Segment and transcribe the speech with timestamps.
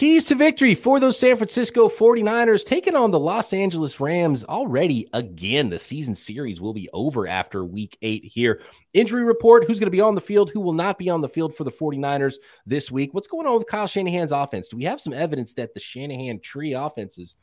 [0.00, 5.06] Keys to victory for those San Francisco 49ers taking on the Los Angeles Rams already
[5.12, 5.68] again.
[5.68, 8.62] The season series will be over after week eight here.
[8.94, 11.28] Injury report who's going to be on the field, who will not be on the
[11.28, 13.12] field for the 49ers this week.
[13.12, 14.70] What's going on with Kyle Shanahan's offense?
[14.70, 17.34] Do we have some evidence that the Shanahan tree offense is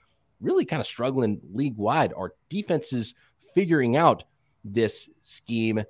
[0.41, 2.11] really kind of struggling league wide?
[2.17, 3.13] Are defenses
[3.53, 4.23] figuring out
[4.63, 5.83] this scheme?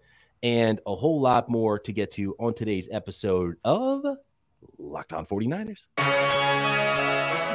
[0.44, 4.04] And a whole lot more to get to on today's episode of
[4.78, 5.86] Locked On 49ers.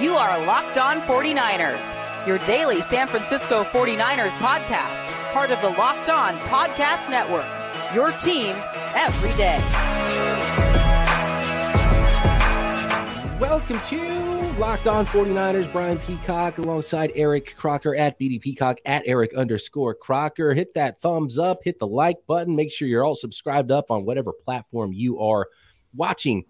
[0.02, 6.08] You are Locked On 49ers, your daily San Francisco 49ers podcast, part of the Locked
[6.10, 7.46] On Podcast Network.
[7.94, 8.54] Your team
[8.94, 9.58] every day.
[13.38, 15.70] Welcome to Locked On 49ers.
[15.72, 20.54] Brian Peacock alongside Eric Crocker at BD Peacock at Eric underscore Crocker.
[20.54, 22.56] Hit that thumbs up, hit the like button.
[22.56, 25.48] Make sure you're all subscribed up on whatever platform you are
[25.94, 26.44] watching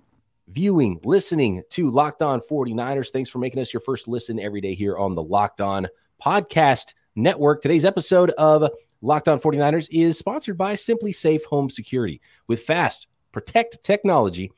[0.52, 3.10] viewing, listening to Locked On 49ers.
[3.10, 5.88] Thanks for making us your first listen every day here on the Locked On
[6.23, 7.63] Podcast Network.
[7.63, 13.82] Today's episode of Locked On 49ers is sponsored by SimpliSafe Home Security with fast protect
[13.82, 14.52] technology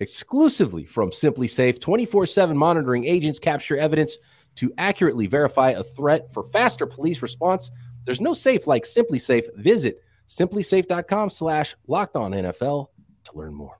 [0.00, 4.18] exclusively from SimpliSafe 24 7 monitoring agents capture evidence
[4.56, 7.70] to accurately verify a threat for faster police response.
[8.04, 9.54] There's no safe like SimpliSafe.
[9.56, 12.88] Visit simplisafe.com slash locked on NFL
[13.24, 13.78] to learn more.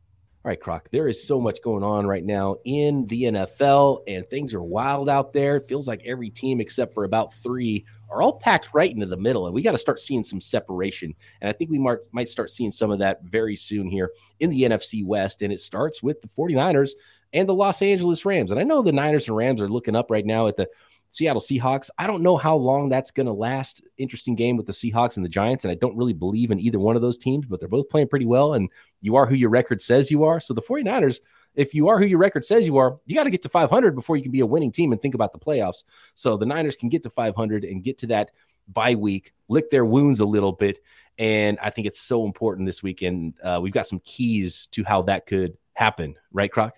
[0.48, 4.26] All right, Croc, there is so much going on right now in the NFL, and
[4.30, 5.56] things are wild out there.
[5.56, 9.18] It feels like every team, except for about three, are all packed right into the
[9.18, 11.14] middle, and we got to start seeing some separation.
[11.42, 14.10] And I think we might, might start seeing some of that very soon here
[14.40, 15.42] in the NFC West.
[15.42, 16.92] And it starts with the 49ers
[17.34, 18.50] and the Los Angeles Rams.
[18.50, 20.66] And I know the Niners and Rams are looking up right now at the
[21.10, 21.90] Seattle Seahawks.
[21.98, 23.82] I don't know how long that's going to last.
[23.96, 25.64] Interesting game with the Seahawks and the Giants.
[25.64, 28.08] And I don't really believe in either one of those teams, but they're both playing
[28.08, 28.54] pretty well.
[28.54, 28.70] And
[29.00, 30.40] you are who your record says you are.
[30.40, 31.20] So the 49ers,
[31.54, 33.94] if you are who your record says you are, you got to get to 500
[33.94, 35.84] before you can be a winning team and think about the playoffs.
[36.14, 38.30] So the Niners can get to 500 and get to that
[38.68, 40.80] bye week, lick their wounds a little bit.
[41.18, 43.34] And I think it's so important this weekend.
[43.42, 46.74] Uh, we've got some keys to how that could happen, right, Croc?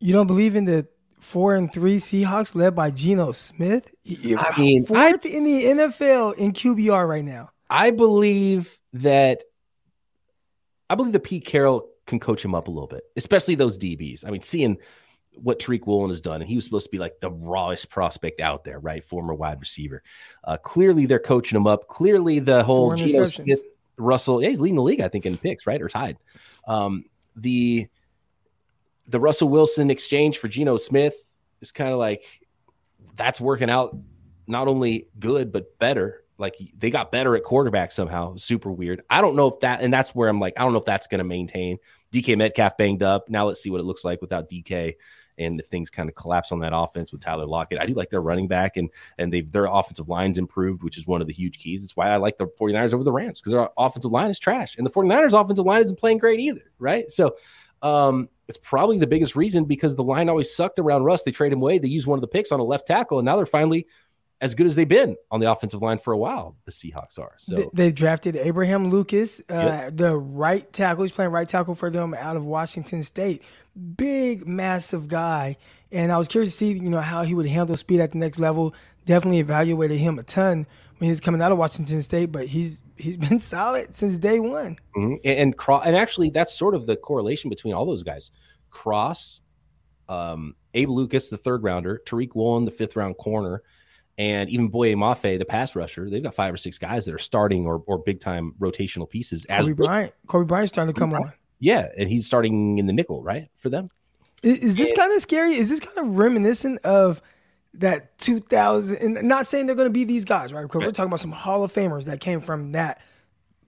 [0.00, 0.86] You don't believe in the
[1.22, 3.94] four and three Seahawks led by Geno Smith.
[4.06, 7.50] I mean, fourth I, in the NFL in QBR right now.
[7.70, 9.44] I believe that
[10.90, 14.26] I believe that Pete Carroll can coach him up a little bit, especially those DBs.
[14.26, 14.76] I mean, seeing
[15.34, 18.40] what Tariq Woolen has done, and he was supposed to be like the rawest prospect
[18.40, 19.02] out there, right?
[19.04, 20.02] Former wide receiver.
[20.44, 21.88] Uh, clearly, they're coaching him up.
[21.88, 23.62] Clearly, the whole Geno Smith,
[23.96, 26.18] Russell, yeah, he's leading the league, I think, in picks, right, or tied.
[26.66, 27.04] Um,
[27.36, 27.88] the
[29.06, 31.16] the Russell Wilson exchange for Geno Smith
[31.60, 32.24] is kind of like
[33.16, 33.96] that's working out
[34.46, 36.24] not only good but better.
[36.38, 38.36] Like they got better at quarterback somehow.
[38.36, 39.02] Super weird.
[39.08, 41.06] I don't know if that, and that's where I'm like, I don't know if that's
[41.06, 41.78] going to maintain.
[42.12, 43.28] DK Metcalf banged up.
[43.28, 44.94] Now let's see what it looks like without DK
[45.38, 47.78] and if things kind of collapse on that offense with Tyler Lockett.
[47.78, 51.06] I do like their running back and and they their offensive line's improved, which is
[51.06, 51.82] one of the huge keys.
[51.82, 54.76] That's why I like the 49ers over the Rams because their offensive line is trash.
[54.76, 57.10] And the 49ers offensive line isn't playing great either, right?
[57.10, 57.36] So
[57.82, 61.22] um it's probably the biggest reason because the line always sucked around Russ.
[61.22, 61.78] They trade him away.
[61.78, 63.86] They use one of the picks on a left tackle, and now they're finally
[64.40, 66.56] as good as they've been on the offensive line for a while.
[66.64, 67.34] The Seahawks are.
[67.38, 69.96] So they, drafted Abraham Lucas, uh, yep.
[69.96, 71.04] the right tackle.
[71.04, 73.42] He's playing right tackle for them out of Washington State.
[73.96, 75.56] Big, massive guy,
[75.90, 78.18] and I was curious to see you know how he would handle speed at the
[78.18, 78.74] next level.
[79.06, 80.66] Definitely evaluated him a ton
[81.02, 84.78] when he's coming out of Washington State, but he's he's been solid since day one.
[84.96, 85.14] Mm-hmm.
[85.24, 88.30] And and, Cross, and actually, that's sort of the correlation between all those guys.
[88.70, 89.40] Cross,
[90.08, 93.62] um, Abe Lucas, the third rounder, Tariq Woolen, the fifth round corner,
[94.16, 96.08] and even Boye Mafe, the pass rusher.
[96.08, 99.44] They've got five or six guys that are starting or, or big time rotational pieces.
[99.46, 101.32] As Coby Bryant, Coby Bryant's starting to come on.
[101.58, 103.88] Yeah, and he's starting in the nickel, right, for them.
[104.44, 105.56] Is, is this kind of scary?
[105.56, 107.20] Is this kind of reminiscent of
[107.74, 108.96] that 2000?
[108.96, 110.62] And not saying they're going to be these guys, right?
[110.62, 110.86] Because right.
[110.86, 113.00] we're talking about some Hall of Famers that came from that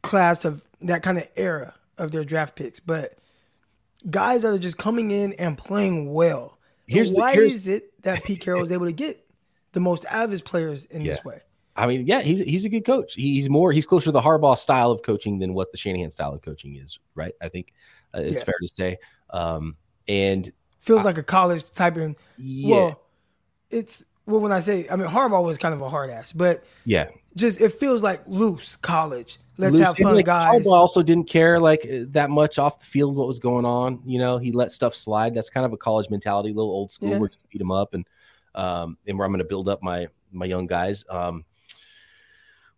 [0.03, 3.19] class of that kind of era of their draft picks, but
[4.09, 6.59] guys that are just coming in and playing well.
[6.87, 9.27] Here's why the, here's, is it that Pete Carroll is able to get
[9.72, 11.12] the most out of his players in yeah.
[11.12, 11.41] this way?
[11.77, 13.15] I mean, yeah, he's he's a good coach.
[13.15, 16.33] He's more he's closer to the Harbaugh style of coaching than what the Shanahan style
[16.33, 17.34] of coaching is, right?
[17.42, 17.72] I think
[18.15, 18.45] uh, it's yeah.
[18.45, 18.98] fair to say.
[19.30, 22.15] Um, and feels I, like a college type of.
[22.39, 22.77] Yeah.
[22.77, 23.01] Well,
[23.74, 26.65] it's well when I say I mean Harbaugh was kind of a hard ass, but
[26.84, 29.38] yeah, just it feels like loose college.
[29.56, 29.84] Let's loose.
[29.84, 30.65] have fun, like, guys.
[30.65, 34.00] Harbaugh also didn't care like that much off the field what was going on.
[34.04, 35.34] You know, he let stuff slide.
[35.34, 37.10] That's kind of a college mentality, a little old school.
[37.10, 37.18] Yeah.
[37.18, 38.04] We're to beat them up and
[38.54, 41.04] um, and where I'm going to build up my my young guys.
[41.09, 41.44] Um,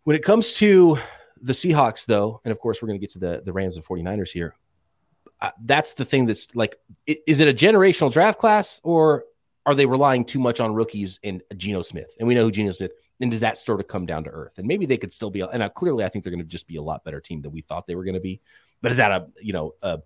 [0.03, 0.99] when it comes to
[1.41, 3.85] the Seahawks, though, and of course, we're going to get to the, the Rams and
[3.85, 4.55] 49ers here.
[5.39, 9.25] Uh, that's the thing that's like, is it a generational draft class or
[9.67, 12.15] are they relying too much on rookies and Geno Smith?
[12.17, 12.93] And we know who Geno Smith.
[13.19, 14.53] And does that sort of come down to earth?
[14.57, 15.41] And maybe they could still be.
[15.41, 17.51] And uh, clearly, I think they're going to just be a lot better team than
[17.51, 18.39] we thought they were going to be.
[18.81, 19.99] But is that a you know a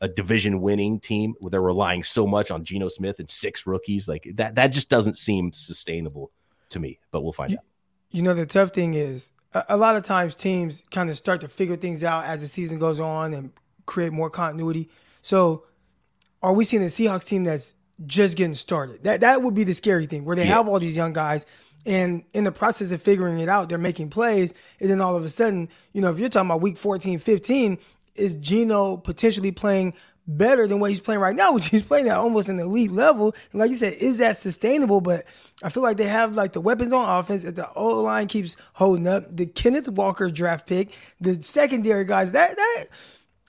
[0.00, 4.08] a division winning team where they're relying so much on Geno Smith and six rookies?
[4.08, 6.32] Like that that just doesn't seem sustainable
[6.70, 6.98] to me.
[7.12, 7.64] But we'll find you, out.
[8.10, 11.40] You know, the tough thing is a, a lot of times teams kind of start
[11.42, 13.52] to figure things out as the season goes on and
[13.86, 14.88] create more continuity.
[15.22, 15.66] So,
[16.42, 17.74] are we seeing a Seahawks team that's
[18.06, 19.04] just getting started.
[19.04, 20.56] That that would be the scary thing, where they yeah.
[20.56, 21.46] have all these young guys,
[21.86, 25.24] and in the process of figuring it out, they're making plays, and then all of
[25.24, 27.78] a sudden, you know, if you're talking about week 14, 15,
[28.14, 29.94] is Geno potentially playing
[30.26, 33.34] better than what he's playing right now, which he's playing at almost an elite level.
[33.52, 35.00] And like you said, is that sustainable?
[35.00, 35.24] But
[35.62, 37.44] I feel like they have like the weapons on offense.
[37.44, 42.32] If the O line keeps holding up, the Kenneth Walker draft pick, the secondary guys,
[42.32, 42.86] that that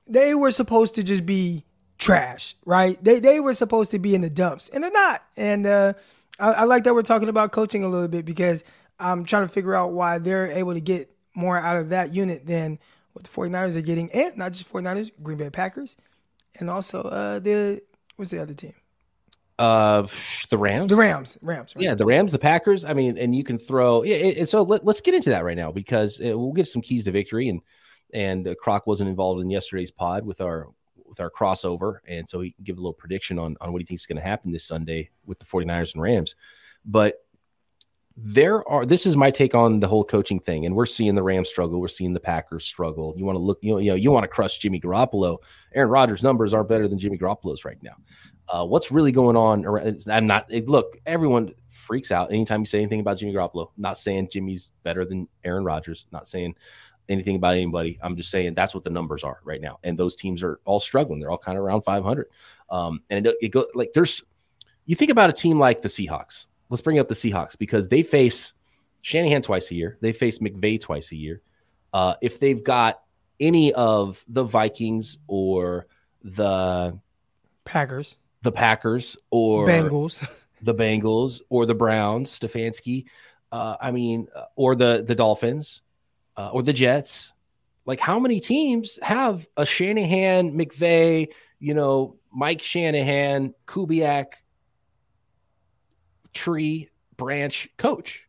[0.08, 1.66] they were supposed to just be
[1.98, 3.02] trash, right?
[3.04, 5.24] They they were supposed to be in the dumps, and they're not.
[5.38, 5.94] And uh,
[6.40, 8.64] I, I, like that we're talking about coaching a little bit because
[9.00, 12.46] I'm trying to figure out why they're able to get more out of that unit
[12.46, 12.80] than
[13.14, 15.98] what the 49ers are getting, and not just 49ers, Green Bay Packers,
[16.60, 17.82] and also uh, the
[18.16, 18.74] what's the other team?
[19.58, 20.06] Uh,
[20.50, 20.90] the Rams.
[20.90, 21.38] The Rams.
[21.42, 21.74] Rams.
[21.74, 21.74] Rams.
[21.78, 22.84] Yeah, the Rams, the Packers.
[22.84, 24.04] I mean, and you can throw.
[24.04, 27.06] Yeah, so let, us get into that right now because uh, we'll get some keys
[27.06, 27.62] to victory and
[28.14, 30.70] and uh, Croc wasn't involved in yesterday's pod with our
[31.16, 32.00] with our crossover.
[32.08, 34.18] And so he can give a little prediction on, on what he thinks is going
[34.18, 36.36] to happen this Sunday with the 49ers and Rams.
[36.86, 37.22] But
[38.18, 41.24] there are this is my take on the whole coaching thing and we're seeing the
[41.24, 43.96] rams struggle we're seeing the packers struggle you want to look you know you know
[43.96, 45.38] you want to crush jimmy garoppolo
[45.74, 47.96] aaron rodgers numbers are better than jimmy garoppolo's right now
[48.48, 49.66] uh, what's really going on
[50.08, 54.30] i'm not look everyone freaks out anytime you say anything about jimmy garoppolo not saying
[54.32, 56.56] jimmy's better than aaron rodgers not saying
[57.10, 58.00] anything about anybody.
[58.02, 60.80] I'm just saying that's what the numbers are right now, and those teams are all
[60.80, 61.20] struggling.
[61.20, 62.28] They're all kind of around 500.
[62.70, 64.24] Um, and it, it goes like there's
[64.86, 66.48] you think about a team like the Seahawks.
[66.70, 68.54] Let's bring up the Seahawks because they face
[69.02, 69.98] Shanahan twice a year.
[70.02, 71.42] They face McVay twice a year.
[71.94, 73.02] Uh, if they've got
[73.40, 75.88] any of the Vikings or
[76.24, 77.00] the
[77.66, 80.28] Packers, the Packers or Bengals,
[80.62, 83.06] the Bengals or the Browns, Stefanski.
[83.52, 85.82] Uh, I mean, uh, or the the Dolphins
[86.38, 87.34] uh, or the Jets.
[87.86, 91.30] Like, how many teams have a Shanahan, McVay,
[91.60, 94.34] you know, Mike Shanahan, Kubiak,
[96.34, 98.24] tree branch coach?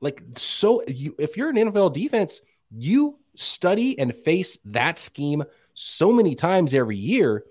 [0.00, 2.40] Like, so you, if you're an NFL defense,
[2.70, 5.44] you study and face that scheme
[5.74, 7.44] so many times every year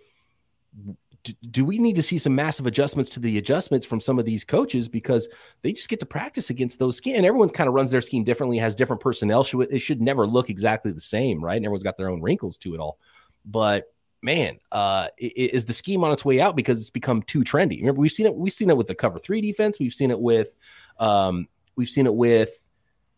[1.52, 4.44] do we need to see some massive adjustments to the adjustments from some of these
[4.44, 4.88] coaches?
[4.88, 5.28] Because
[5.62, 8.24] they just get to practice against those scheme and everyone kind of runs their scheme
[8.24, 9.44] differently has different personnel.
[9.44, 11.56] Should it should never look exactly the same right?
[11.56, 13.00] And everyone's got their own wrinkles to it all.
[13.46, 13.92] But
[14.24, 17.80] man uh is the scheme on its way out because it's become too trendy?
[17.80, 19.80] Remember we've seen it we've seen it with the cover three defense.
[19.80, 20.56] We've seen it with
[21.00, 22.64] um we've seen it with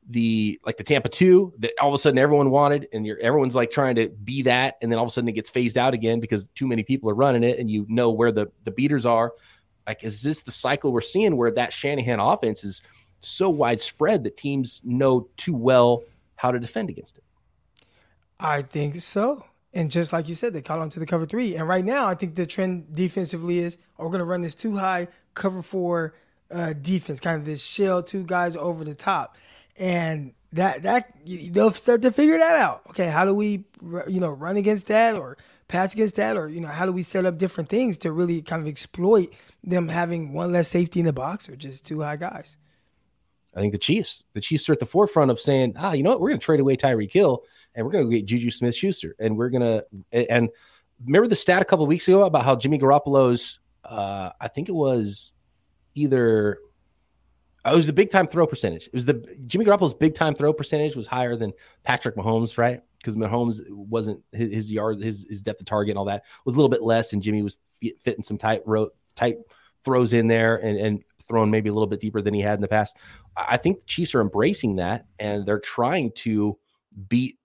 [0.09, 3.55] the like the Tampa two that all of a sudden everyone wanted, and you're everyone's
[3.55, 5.93] like trying to be that, and then all of a sudden it gets phased out
[5.93, 9.05] again because two many people are running it, and you know where the the beaters
[9.05, 9.33] are.
[9.87, 12.81] Like, is this the cycle we're seeing where that Shanahan offense is
[13.21, 16.03] so widespread that teams know too well
[16.35, 17.23] how to defend against it?
[18.39, 19.45] I think so.
[19.73, 21.55] And just like you said, they caught on to the cover three.
[21.55, 24.55] And right now, I think the trend defensively is oh, we're going to run this
[24.55, 26.15] too high cover four
[26.51, 29.37] uh, defense, kind of this shell two guys over the top
[29.79, 32.83] and that that they'll start to figure that out.
[32.89, 33.65] Okay, how do we
[34.07, 37.01] you know run against that or pass against that or you know how do we
[37.03, 39.33] set up different things to really kind of exploit
[39.63, 42.57] them having one less safety in the box or just two high guys.
[43.55, 46.11] I think the Chiefs, the Chiefs are at the forefront of saying, ah, you know
[46.11, 47.43] what, we're going to trade away Tyreek Hill
[47.73, 50.49] and we're going to get Juju Smith Schuster and we're going to and
[51.05, 54.75] remember the stat a couple weeks ago about how Jimmy Garoppolo's, uh, I think it
[54.75, 55.33] was
[55.95, 56.59] either
[57.65, 58.87] Oh, it was the big time throw percentage.
[58.87, 59.13] It was the
[59.47, 62.81] Jimmy Garoppolo's big time throw percentage was higher than Patrick Mahomes, right?
[62.97, 66.55] Because Mahomes wasn't his, his, yard, his his depth of target and all that was
[66.55, 67.57] a little bit less, and Jimmy was
[68.01, 69.37] fitting some tight row, tight
[69.83, 72.61] throws in there and and throwing maybe a little bit deeper than he had in
[72.61, 72.97] the past.
[73.37, 76.57] I think the Chiefs are embracing that and they're trying to
[77.07, 77.37] beat.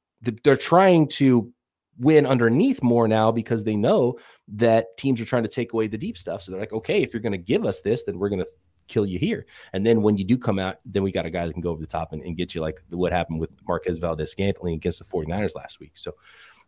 [0.43, 1.53] They're trying to
[1.99, 4.19] win underneath more now because they know
[4.49, 6.43] that teams are trying to take away the deep stuff.
[6.43, 8.49] So they're like, okay, if you're going to give us this, then we're going to
[8.89, 9.47] kill you here.
[9.73, 11.71] And then when you do come out, then we got a guy that can go
[11.71, 14.99] over the top and, and get you like what happened with Marquez Valdes Scantling against
[14.99, 15.93] the 49ers last week.
[15.95, 16.15] So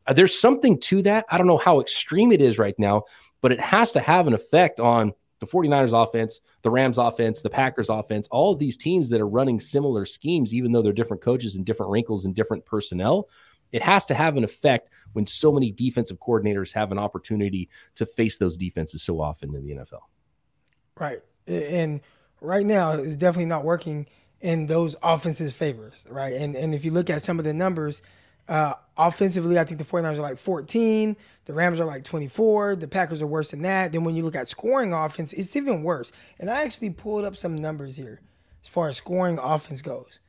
[0.06, 1.26] uh, there's something to that.
[1.30, 3.04] I don't know how extreme it is right now,
[3.40, 7.50] but it has to have an effect on the 49ers offense, the Rams offense, the
[7.50, 11.22] Packers offense, all of these teams that are running similar schemes, even though they're different
[11.22, 13.28] coaches and different wrinkles and different personnel.
[13.72, 18.06] It has to have an effect when so many defensive coordinators have an opportunity to
[18.06, 20.02] face those defenses so often in the NFL.
[20.98, 22.00] Right And
[22.40, 24.06] right now, it's definitely not working
[24.40, 26.34] in those offensive favors, right?
[26.34, 28.02] And and if you look at some of the numbers,
[28.48, 31.16] uh, offensively, I think the 49ers are like 14.
[31.46, 32.76] The Rams are like 24.
[32.76, 33.92] The Packers are worse than that.
[33.92, 36.12] Then when you look at scoring offense, it's even worse.
[36.38, 38.20] And I actually pulled up some numbers here
[38.62, 40.20] as far as scoring offense goes.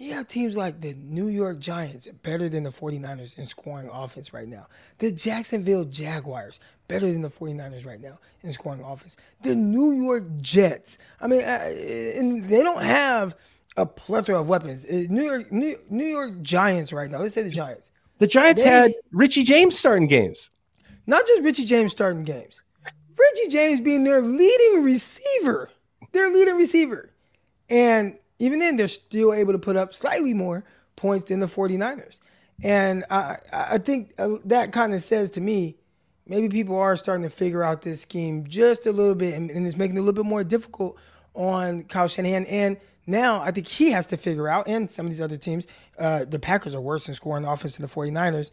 [0.00, 4.32] You have teams like the New York Giants better than the 49ers in scoring offense
[4.32, 4.66] right now.
[4.96, 9.18] The Jacksonville Jaguars better than the 49ers right now in scoring offense.
[9.42, 10.96] The New York Jets.
[11.20, 11.70] I mean, uh,
[12.16, 13.36] and they don't have
[13.76, 14.86] a plethora of weapons.
[14.86, 17.18] Uh, New York New, New York Giants right now.
[17.18, 17.90] Let's say the Giants.
[18.20, 20.48] The Giants they, had Richie James starting games.
[21.06, 22.62] Not just Richie James starting games.
[23.18, 25.68] Richie James being their leading receiver.
[26.12, 27.12] Their leading receiver.
[27.68, 30.64] And even then, they're still able to put up slightly more
[30.96, 32.20] points than the 49ers.
[32.62, 35.76] And I, I think uh, that kind of says to me,
[36.26, 39.66] maybe people are starting to figure out this scheme just a little bit, and, and
[39.66, 40.96] it's making it a little bit more difficult
[41.34, 42.46] on Kyle Shanahan.
[42.46, 45.66] And now I think he has to figure out, and some of these other teams,
[45.98, 48.50] uh, the Packers are worse in scoring offense than the 49ers.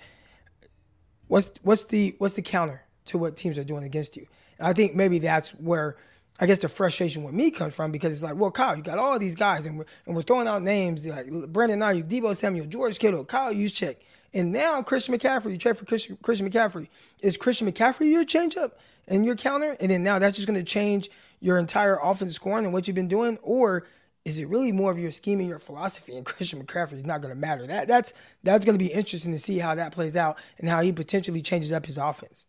[1.27, 4.27] What's what's the what's the counter to what teams are doing against you?
[4.60, 5.98] I think maybe that's where
[6.39, 9.00] I guess the frustration with me comes from because it's like, well, Kyle, you got
[9.00, 12.67] all these guys, and we're, and we're throwing out names like Brandon Aiyuk, Deebo Samuel,
[12.67, 13.98] George Kittle, Kyle Juszczyk,
[14.34, 15.51] and now Christian McCaffrey.
[15.51, 16.89] You trade for Christian, Christian McCaffrey.
[17.22, 18.74] Is Christian McCaffrey your changeup
[19.08, 19.75] and your counter?
[19.79, 22.96] And then now that's just going to change your entire offensive scoring and what you've
[22.96, 23.88] been doing, or
[24.25, 26.15] is it really more of your scheme and your philosophy?
[26.15, 27.65] And Christian McCaffrey is not going to matter.
[27.65, 28.13] That that's
[28.44, 31.41] that's going to be interesting to see how that plays out and how he potentially
[31.41, 32.46] changes up his offense.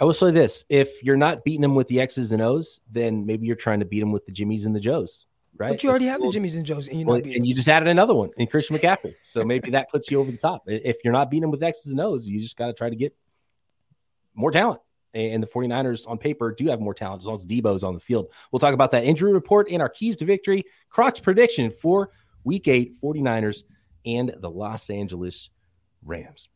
[0.00, 3.26] I will say this: if you're not beating them with the X's and O's, then
[3.26, 5.70] maybe you're trying to beat them with the Jimmies and the Joes, right?
[5.70, 7.88] But you already have the Jimmies and Joes, and you well, and you just added
[7.88, 9.14] another one in Christian McCaffrey.
[9.22, 10.62] so maybe that puts you over the top.
[10.66, 12.96] If you're not beating them with X's and O's, you just got to try to
[12.96, 13.14] get
[14.34, 14.80] more talent.
[15.14, 18.00] And the 49ers on paper do have more talent as long as Deebo's on the
[18.00, 18.32] field.
[18.50, 20.64] We'll talk about that injury report and our keys to victory.
[20.88, 22.10] Croc's prediction for
[22.44, 23.64] week eight 49ers
[24.06, 25.50] and the Los Angeles
[26.02, 26.48] Rams.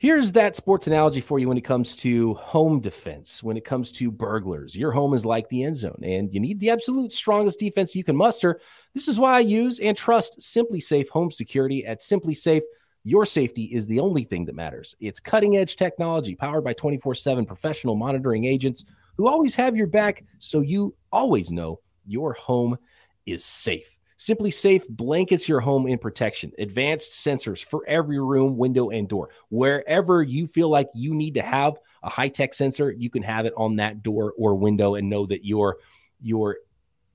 [0.00, 3.92] Here's that sports analogy for you when it comes to home defense, when it comes
[3.92, 4.74] to burglars.
[4.74, 8.02] Your home is like the end zone, and you need the absolute strongest defense you
[8.02, 8.62] can muster.
[8.94, 12.62] This is why I use and trust SimpliSafe Home Security at SimpliSafe.
[13.04, 14.94] Your safety is the only thing that matters.
[15.00, 18.86] It's cutting edge technology powered by 24 7 professional monitoring agents
[19.18, 22.78] who always have your back so you always know your home
[23.26, 23.99] is safe.
[24.20, 26.52] SimpliSafe blankets your home in protection.
[26.58, 29.30] Advanced sensors for every room, window, and door.
[29.48, 33.46] Wherever you feel like you need to have a high tech sensor, you can have
[33.46, 35.78] it on that door or window and know that your
[36.20, 36.58] your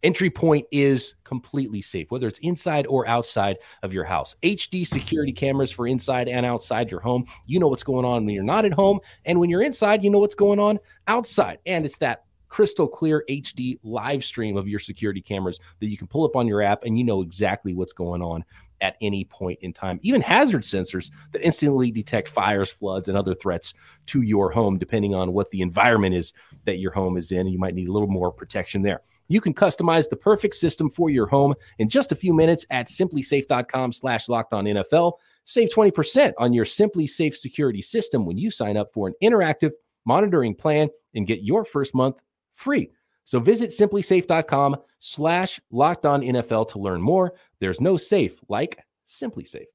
[0.02, 4.36] entry point is completely safe, whether it's inside or outside of your house.
[4.42, 7.26] HD security cameras for inside and outside your home.
[7.46, 9.00] You know what's going on when you're not at home.
[9.26, 11.60] And when you're inside, you know what's going on outside.
[11.66, 16.08] And it's that crystal clear HD live stream of your security cameras that you can
[16.08, 18.44] pull up on your app and you know exactly what's going on
[18.82, 20.00] at any point in time.
[20.04, 23.74] Even hazard sensors that instantly detect fires, floods, and other threats
[24.08, 26.34] to your home, depending on what the environment is
[26.66, 27.48] that your home is in.
[27.48, 29.02] You might need a little more protection there.
[29.28, 32.88] You can customize the perfect system for your home in just a few minutes at
[32.88, 35.14] simplisafe.com slash locked on NFL.
[35.46, 39.72] Save 20% on your SimpliSafe security system when you sign up for an interactive
[40.06, 42.18] monitoring plan and get your first month
[42.56, 42.92] free.
[43.26, 47.34] So visit simplisafe.com slash locked on NFL to learn more.
[47.60, 49.66] There's no safe like SimpliSafe.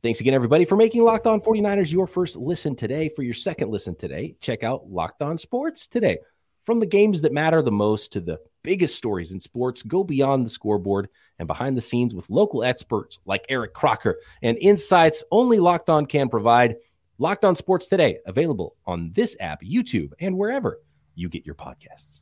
[0.00, 3.08] Thanks again, everybody, for making Locked On 49ers your first listen today.
[3.08, 6.18] For your second listen today, check out Locked On Sports today.
[6.64, 10.46] From the games that matter the most to the biggest stories in sports, go beyond
[10.46, 11.08] the scoreboard
[11.38, 16.06] and behind the scenes with local experts like Eric Crocker and insights only Locked On
[16.06, 16.76] can provide.
[17.16, 20.78] Locked On Sports today, available on this app, YouTube, and wherever
[21.18, 22.20] you get your podcasts.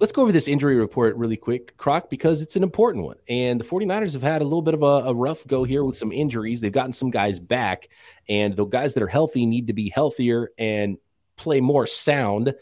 [0.00, 3.18] Let's go over this injury report really quick, Croc, because it's an important one.
[3.28, 5.96] And the 49ers have had a little bit of a, a, rough go here with
[5.96, 6.60] some injuries.
[6.60, 7.88] They've gotten some guys back,
[8.28, 10.96] and the guys that are healthy need to be healthier and
[11.36, 12.52] play more sound,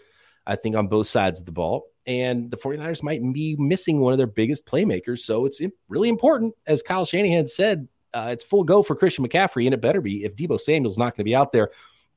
[0.47, 1.87] I think, on both sides of the ball.
[2.05, 5.21] And the 49ers might be missing one of their biggest playmakers.
[5.21, 9.65] So it's really important, as Kyle Shanahan said, uh, it's full go for Christian McCaffrey,
[9.67, 11.71] and it better be if Deebo Samuel's not going to be out there.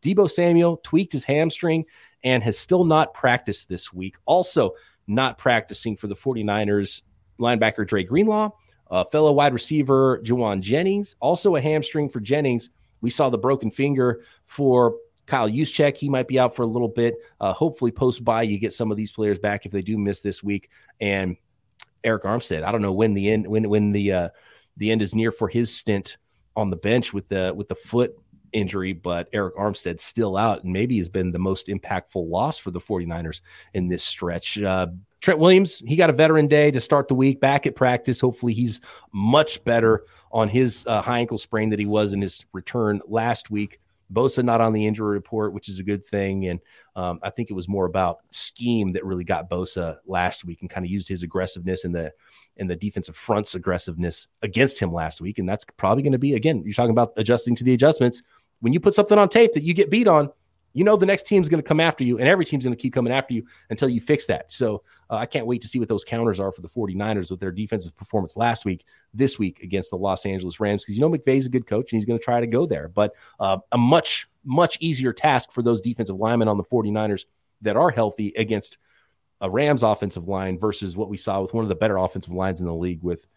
[0.03, 1.85] Deebo Samuel tweaked his hamstring
[2.23, 4.17] and has still not practiced this week.
[4.25, 4.73] Also,
[5.07, 7.01] not practicing for the 49ers
[7.39, 8.51] linebacker Dre Greenlaw,
[9.11, 12.69] fellow wide receiver Jauan Jennings, also a hamstring for Jennings.
[13.01, 14.95] We saw the broken finger for
[15.25, 15.97] Kyle Juszczyk.
[15.97, 17.15] He might be out for a little bit.
[17.39, 20.21] Uh, hopefully, post by you get some of these players back if they do miss
[20.21, 20.69] this week.
[21.01, 21.37] And
[22.03, 24.29] Arik Armstead, I don't know when the end when when the uh,
[24.77, 26.17] the end is near for his stint
[26.55, 28.17] on the bench with the with the foot
[28.53, 32.71] injury, but Arik Armstead's still out and maybe has been the most impactful loss for
[32.71, 33.41] the 49ers
[33.73, 34.61] in this stretch.
[34.61, 34.87] Uh,
[35.21, 38.19] Trent Williams, he got a veteran day to start the week back at practice.
[38.19, 38.81] Hopefully, he's
[39.13, 43.49] much better on his uh, high ankle sprain that he was in his return last
[43.49, 43.79] week.
[44.11, 46.47] Bosa not on the injury report, which is a good thing.
[46.47, 46.59] And
[46.95, 50.69] um, I think it was more about scheme that really got Bosa last week and
[50.69, 52.13] kind of used his aggressiveness and the
[52.57, 55.39] and the defensive front's aggressiveness against him last week.
[55.39, 58.21] And that's probably going to be again, you're talking about adjusting to the adjustments
[58.63, 60.29] when you put something on tape that you get beat on,
[60.71, 62.81] you know the next team's going to come after you, and every team's going to
[62.81, 64.53] keep coming after you until you fix that.
[64.53, 67.41] So uh, I can't wait to see what those counters are for the 49ers with
[67.41, 71.09] their defensive performance last week, this week against the Los Angeles Rams, because you know
[71.09, 72.87] McVay's a good coach and he's going to try to go there.
[72.87, 77.25] But uh, a much, much easier task for those defensive linemen on the 49ers
[77.63, 78.77] that are healthy against
[79.41, 82.61] a Rams offensive line versus what we saw with one of the better offensive lines
[82.61, 83.27] in the league with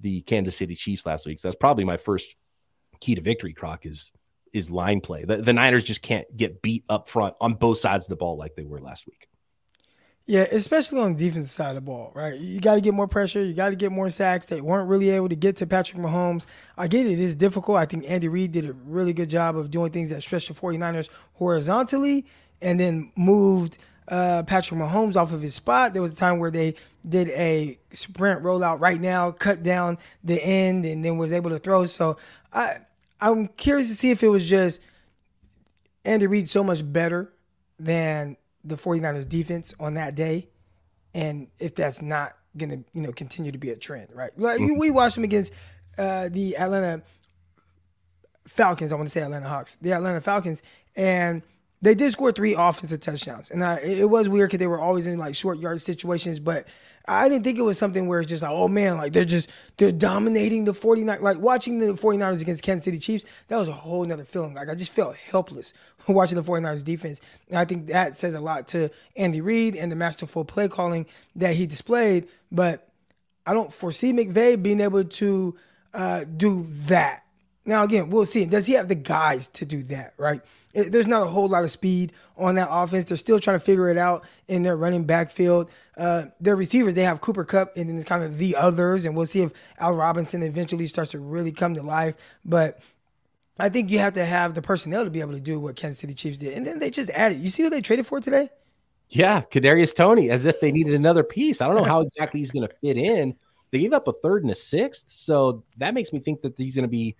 [0.00, 1.38] the Kansas City Chiefs last week.
[1.38, 2.36] So that's probably my first
[3.00, 4.12] key to victory, Croc, is
[4.54, 5.24] is line play.
[5.24, 8.38] The, the Niners just can't get beat up front on both sides of the ball
[8.38, 9.28] like they were last week.
[10.26, 12.34] Yeah, especially on the defensive side of the ball, right?
[12.34, 13.44] You got to get more pressure.
[13.44, 14.46] You got to get more sacks.
[14.46, 16.46] They weren't really able to get to Patrick Mahomes.
[16.78, 17.20] I get it.
[17.20, 17.76] It's difficult.
[17.76, 20.54] I think Andy Reid did a really good job of doing things that stretched the
[20.54, 22.24] 49ers horizontally
[22.62, 23.76] and then moved
[24.08, 25.92] uh, Patrick Mahomes off of his spot.
[25.92, 30.42] There was a time where they did a sprint rollout right now, cut down the
[30.42, 31.84] end, and then was able to throw.
[31.84, 32.16] So
[32.50, 32.78] I
[33.24, 34.80] I'm curious to see if it was just
[36.04, 37.32] Andy Reid so much better
[37.78, 40.48] than the 49ers defense on that day
[41.14, 44.30] and if that's not going to, you know, continue to be a trend, right?
[44.38, 44.78] Like mm-hmm.
[44.78, 45.52] we watched them against
[45.96, 47.02] uh, the Atlanta
[48.46, 49.76] Falcons, I want to say Atlanta Hawks.
[49.76, 50.62] The Atlanta Falcons
[50.94, 51.42] and
[51.80, 53.50] they did score three offensive touchdowns.
[53.50, 56.66] And I, it was weird cuz they were always in like short yard situations, but
[57.06, 59.50] I didn't think it was something where it's just like, oh man, like they're just
[59.76, 63.72] they're dominating the 49 like watching the 49ers against Kansas City Chiefs, that was a
[63.72, 64.54] whole nother feeling.
[64.54, 65.74] Like I just felt helpless
[66.08, 67.20] watching the 49ers defense.
[67.48, 71.06] And I think that says a lot to Andy Reid and the masterful play calling
[71.36, 72.26] that he displayed.
[72.50, 72.88] But
[73.46, 75.56] I don't foresee McVay being able to
[75.92, 77.23] uh, do that.
[77.66, 78.44] Now again, we'll see.
[78.44, 80.40] Does he have the guys to do that, right?
[80.74, 83.04] There's not a whole lot of speed on that offense.
[83.04, 85.70] They're still trying to figure it out in their running backfield.
[85.96, 89.16] Uh, their receivers, they have Cooper Kupp and then it's kind of the others, and
[89.16, 92.16] we'll see if Al Robinson eventually starts to really come to life.
[92.44, 92.80] But
[93.58, 96.00] I think you have to have the personnel to be able to do what Kansas
[96.00, 96.54] City Chiefs did.
[96.54, 97.38] And then they just added.
[97.38, 98.50] You see who they traded for today?
[99.10, 101.60] Yeah, Kadarius Toney, as if they needed another piece.
[101.60, 103.36] I don't know how exactly he's going to fit in.
[103.70, 106.74] They gave up a third and a sixth, so that makes me think that he's
[106.74, 107.14] going to be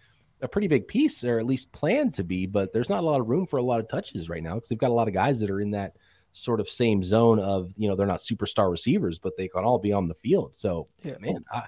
[0.44, 2.46] a pretty big piece, or at least planned to be.
[2.46, 4.68] But there's not a lot of room for a lot of touches right now because
[4.68, 5.96] they've got a lot of guys that are in that
[6.32, 9.78] sort of same zone of you know they're not superstar receivers, but they can all
[9.78, 10.56] be on the field.
[10.56, 11.64] So yeah, man, I,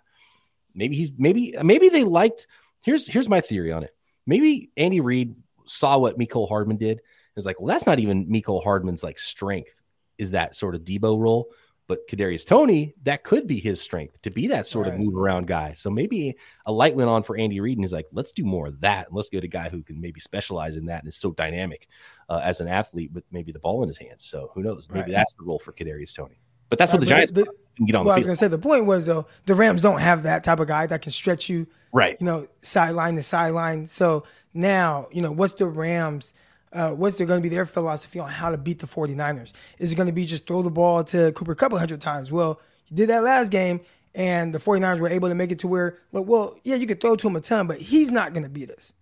[0.74, 2.46] maybe he's maybe maybe they liked.
[2.84, 3.96] Here's here's my theory on it.
[4.26, 5.34] Maybe Andy Reid
[5.64, 7.00] saw what Mecole Hardman did.
[7.36, 9.80] It's like, well, that's not even Mecole Hardman's like strength.
[10.18, 11.50] Is that sort of Deebo role?
[11.88, 14.94] But Kadarius Toney, that could be his strength to be that sort right.
[14.94, 15.72] of move around guy.
[15.74, 18.66] So maybe a light went on for Andy Reid, and he's like, let's do more
[18.66, 19.06] of that.
[19.06, 21.86] And let's get a guy who can maybe specialize in that and is so dynamic
[22.28, 24.24] uh, as an athlete with maybe the ball in his hands.
[24.24, 24.88] So who knows?
[24.88, 25.10] Maybe right.
[25.12, 26.40] that's the role for Kadarius Toney.
[26.68, 27.46] But that's what the Giants the,
[27.84, 28.04] get on.
[28.04, 30.42] Well, I was going to say the point was though the Rams don't have that
[30.42, 32.16] type of guy that can stretch you, right?
[32.18, 33.86] You know, sideline to sideline.
[33.86, 36.34] So now you know what's the Rams
[36.72, 39.52] uh, what's going to be their philosophy on how to beat the 49ers?
[39.78, 42.30] Is it going to be just throw the ball to Cooper Kupp 100 times?
[42.30, 43.80] Well, you did that last game,
[44.14, 47.00] and the 49ers were able to make it to where, like, well, yeah, you could
[47.00, 48.92] throw to him a ton, but he's not going to beat us.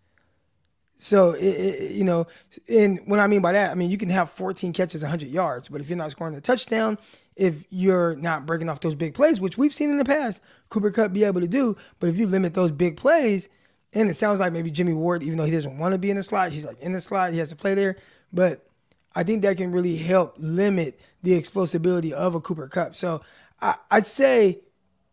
[0.97, 2.27] So, it, it, you know,
[2.69, 5.69] and what I mean by that, I mean, you can have 14 catches, 100 yards,
[5.69, 6.99] but if you're not scoring a touchdown,
[7.37, 10.91] if you're not breaking off those big plays, which we've seen in the past, Cooper
[10.91, 13.49] Kupp be able to do, but if you limit those big plays–
[13.95, 16.17] and it sounds like maybe Jimmy Ward, even though he doesn't want to be in
[16.17, 17.97] the slot, he's like in the slot, he has to play there.
[18.33, 18.67] But
[19.15, 22.97] I think that can really help limit the explosibility of a Cooper Kupp.
[22.97, 23.23] So
[23.61, 24.61] I, I'd say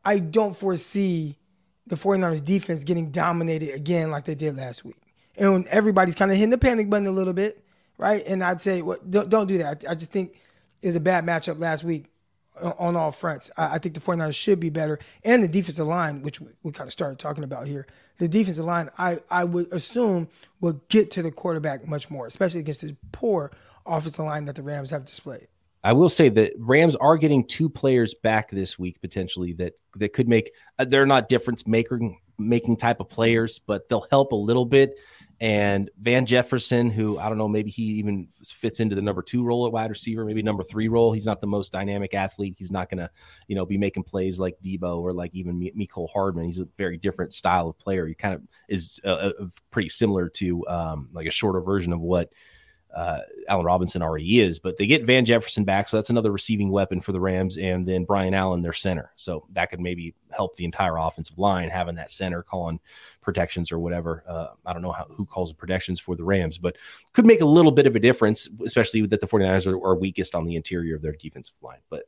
[0.04, 1.38] I don't foresee
[1.88, 4.96] the 49ers defense getting dominated again like they did last week.
[5.38, 7.64] And everybody's kind of hitting the panic button a little bit,
[7.98, 8.24] right?
[8.26, 9.86] And I'd say, well, don't, don't do that.
[9.88, 10.36] I, just think
[10.82, 12.11] it was a bad matchup last week
[12.62, 13.52] on all fronts.
[13.58, 15.00] I, I, think the 49ers should be better.
[15.24, 18.66] And the defensive line, which we, we kind of started talking about here, the defensive
[18.66, 20.28] line, I, I would assume,
[20.60, 23.52] will get to the quarterback much more, especially against this poor
[23.86, 25.48] offensive line that the Rams have displayed.
[25.84, 30.14] I will say that Rams are getting two players back this week potentially that that
[30.14, 30.52] could make.
[30.78, 35.00] Uh, they're not difference making making type of players, but they'll help a little bit.
[35.42, 39.44] And Van Jefferson, who I don't know, maybe he even fits into the number two
[39.44, 41.12] role at wide receiver, maybe number three role.
[41.12, 42.54] He's not the most dynamic athlete.
[42.60, 43.10] He's not going to,
[43.48, 46.46] you know, be making plays like Deebo or like even Mecole Hardman.
[46.46, 48.06] He's a very different style of player.
[48.06, 49.32] He kind of is uh, uh,
[49.72, 52.32] pretty similar to um, like a shorter version of what
[52.94, 54.60] uh, Allen Robinson already is.
[54.60, 57.88] But they get Van Jefferson back, so that's another receiving weapon for the Rams, and
[57.88, 59.12] then Brian Allen, their center.
[59.16, 62.80] So that could maybe help the entire offensive line having that center calling
[63.22, 64.24] protections or whatever.
[64.28, 66.78] Uh, I don't know how, who calls the protections for the Rams, but
[67.14, 70.36] could make a little bit of a difference, especially that the 49ers are, are weakest
[70.36, 71.80] on the interior of their defensive line.
[71.90, 72.04] But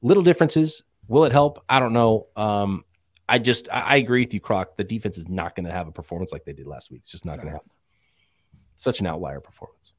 [0.00, 0.82] little differences.
[1.08, 1.64] Will it help?
[1.68, 2.28] I don't know.
[2.36, 2.84] Um,
[3.28, 4.76] I just I, I, agree with you, Croc.
[4.76, 7.00] The defense is not going to have a performance like they did last week.
[7.02, 7.70] It's just not going to happen
[8.82, 9.92] such an outlier performance.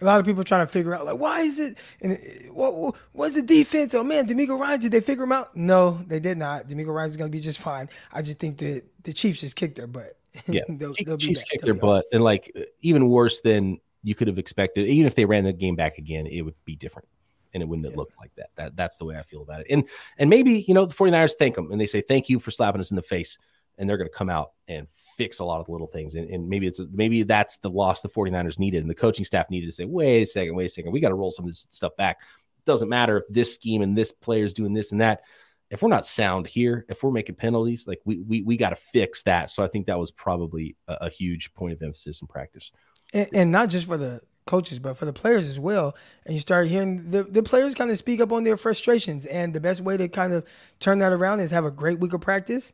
[0.00, 2.94] A lot of people trying to figure out like why is it and uh, what
[3.12, 3.94] what's the defense?
[3.94, 5.56] Oh man, DeMeco Ryan did they figure him out?
[5.56, 6.68] No, they did not.
[6.68, 7.88] DeMeco Ryan is going to be just fine.
[8.12, 10.18] I just think that the Chiefs just kicked their butt.
[10.46, 14.28] Yeah, they'll, they'll Chiefs kicked they'll their butt, and like even worse than you could
[14.28, 14.86] have expected.
[14.86, 17.08] Even if they ran the game back again, it would be different
[17.56, 18.50] and it wouldn't have looked like that.
[18.56, 19.68] That that's the way I feel about it.
[19.70, 19.84] And
[20.18, 22.82] and maybe, you know, the 49ers thank them and they say thank you for slapping
[22.82, 23.38] us in the face
[23.78, 26.14] and they're going to come out and fix a lot of the little things.
[26.14, 28.82] And, and, maybe it's maybe that's the loss the 49ers needed.
[28.82, 31.10] And the coaching staff needed to say, wait a second, wait a second, we got
[31.10, 32.18] to roll some of this stuff back.
[32.64, 35.22] Doesn't matter if this scheme and this player's doing this and that.
[35.68, 38.76] If we're not sound here, if we're making penalties, like we we, we got to
[38.76, 39.50] fix that.
[39.50, 42.70] So I think that was probably a, a huge point of emphasis in practice.
[43.12, 45.96] And, and not just for the coaches, but for the players as well.
[46.24, 49.26] And you start hearing the, the players kind of speak up on their frustrations.
[49.26, 50.46] And the best way to kind of
[50.78, 52.72] turn that around is have a great week of practice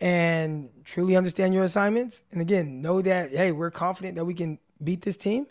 [0.00, 2.22] and truly understand your assignments.
[2.32, 5.46] And again, know that, hey, we're confident that we can beat this team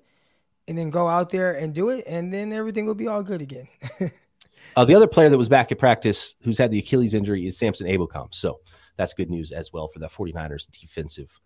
[0.68, 2.04] and then go out there and do it.
[2.08, 3.68] And then everything will be all good again.
[4.76, 7.58] uh, the other player that was back at practice who's had the Achilles injury is
[7.58, 8.28] Samson Ebukam.
[8.32, 8.60] So
[8.98, 11.40] that's good news as well for the 49ers defensive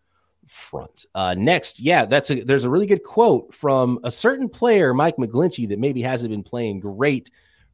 [0.47, 1.05] front.
[1.15, 5.17] Uh, next, yeah, that's a, there's a really good quote from a certain player, Mike
[5.17, 7.29] McGlinchey, that maybe hasn't been playing great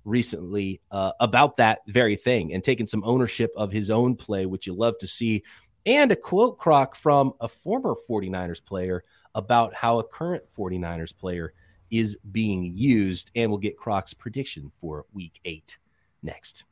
[0.05, 4.67] recently uh, about that very thing and taking some ownership of his own play, which
[4.67, 5.43] you love to see.
[5.85, 9.03] And a quote croc from a former 49ers player
[9.35, 11.53] about how a current 49ers player
[11.91, 13.31] is being used.
[13.35, 15.77] And we'll get Croc's prediction for week eight
[16.23, 16.63] next.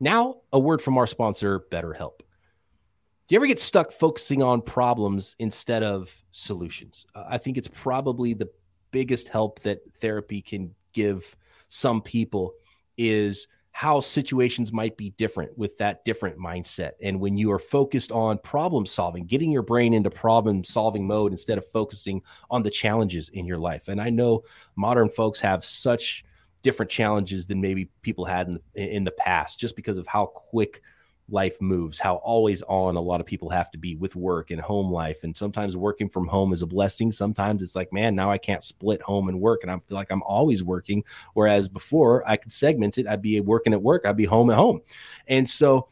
[0.00, 2.18] Now, a word from our sponsor, BetterHelp.
[2.18, 7.06] Do you ever get stuck focusing on problems instead of solutions?
[7.14, 8.48] Uh, I think it's probably the
[8.92, 11.36] biggest help that therapy can give
[11.68, 12.54] some people
[12.96, 16.92] is how situations might be different with that different mindset.
[17.02, 21.30] And when you are focused on problem solving, getting your brain into problem solving mode
[21.30, 23.88] instead of focusing on the challenges in your life.
[23.88, 24.44] And I know
[24.76, 26.24] modern folks have such
[26.62, 30.80] different challenges than maybe people had in, in the past just because of how quick
[31.28, 34.60] life moves, how always on a lot of people have to be with work and
[34.60, 35.24] home life.
[35.24, 37.10] And sometimes working from home is a blessing.
[37.10, 39.62] Sometimes it's like, man, now I can't split home and work.
[39.62, 41.02] And I feel like I'm always working.
[41.34, 44.56] Whereas before I could segment it, I'd be working at work, I'd be home at
[44.56, 44.82] home.
[45.26, 45.88] And so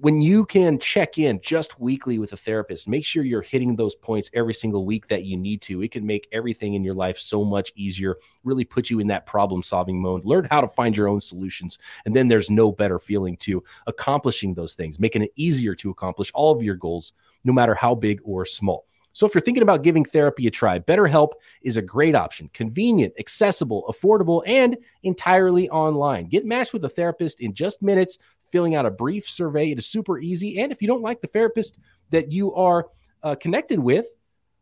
[0.00, 3.94] when you can check in just weekly with a therapist, make sure you're hitting those
[3.94, 5.82] points every single week that you need to.
[5.82, 9.26] It can make everything in your life so much easier, really put you in that
[9.26, 10.24] problem solving mode.
[10.24, 11.76] Learn how to find your own solutions.
[12.06, 16.30] And then there's no better feeling to accomplishing those things, making it easier to accomplish
[16.32, 17.12] all of your goals,
[17.44, 18.86] no matter how big or small.
[19.12, 21.32] So if you're thinking about giving therapy a try, BetterHelp
[21.62, 22.48] is a great option.
[22.54, 26.28] Convenient, accessible, affordable, and entirely online.
[26.28, 28.18] Get matched with a therapist in just minutes
[28.50, 29.70] filling out a brief survey.
[29.70, 30.60] It is super easy.
[30.60, 31.76] And if you don't like the therapist
[32.10, 32.88] that you are
[33.22, 34.06] uh, connected with,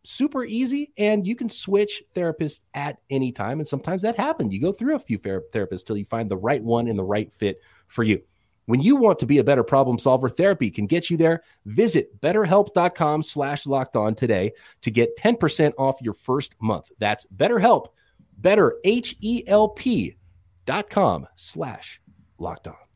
[0.04, 0.92] super easy.
[0.96, 3.60] And you can switch therapists at any time.
[3.60, 4.52] And sometimes that happens.
[4.52, 7.32] You go through a few therapists till you find the right one and the right
[7.32, 8.22] fit for you.
[8.66, 11.42] When you want to be a better problem solver, therapy can get you there.
[11.64, 16.90] Visit betterhelp.com slash locked on today to get 10% off your first month.
[16.98, 17.86] That's betterhelp,
[18.36, 20.16] better H-E-L-P
[20.66, 21.98] dot com slash
[22.38, 22.87] locked on.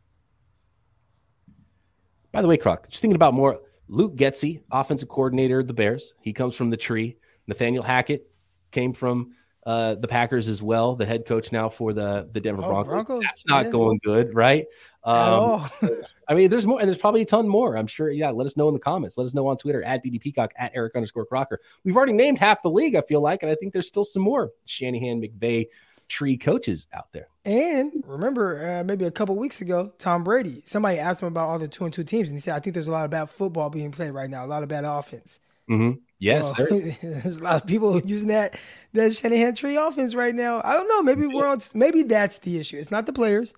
[2.33, 6.15] By the way, Croc, just thinking about more Luke Getsy, offensive coordinator of the Bears.
[6.21, 7.17] He comes from the tree.
[7.47, 8.31] Nathaniel Hackett
[8.71, 12.65] came from uh, the Packers as well, the head coach now for the the Denver
[12.65, 12.91] oh, Broncos.
[12.91, 13.23] Broncos.
[13.23, 13.71] That's not yeah.
[13.71, 14.67] going good, right?
[15.05, 15.69] Um,
[16.29, 17.77] I mean, there's more, and there's probably a ton more.
[17.77, 18.11] I'm sure.
[18.11, 19.19] Yeah, let us know in the comments.
[19.19, 21.61] Let us know on Twitter at BD Peacock at Eric underscore Crocker.
[21.85, 22.97] We've already named half the league.
[22.97, 25.69] I feel like, and I think there's still some more Shanahan, McVay,
[26.09, 27.29] tree coaches out there.
[27.45, 31.59] And remember, uh, maybe a couple weeks ago, Tom Brady, somebody asked him about all
[31.59, 33.31] the two and two teams, and he said, I think there's a lot of bad
[33.31, 35.41] football being played right now, a lot of bad offense.
[35.69, 35.99] Mm-hmm.
[36.19, 36.99] Yes, well, there's.
[37.03, 37.39] there's.
[37.39, 38.59] a lot of people using that
[38.93, 40.61] that Shanahan tree offense right now.
[40.65, 41.03] I don't know.
[41.03, 41.59] Maybe we're on.
[41.75, 42.79] Maybe that's the issue.
[42.79, 43.55] It's not the players.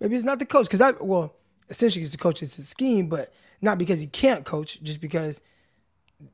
[0.00, 0.66] Maybe it's not the coach.
[0.66, 1.34] Because I well,
[1.68, 2.42] essentially, it's the coach.
[2.42, 5.42] It's a scheme, but not because he can't coach, just because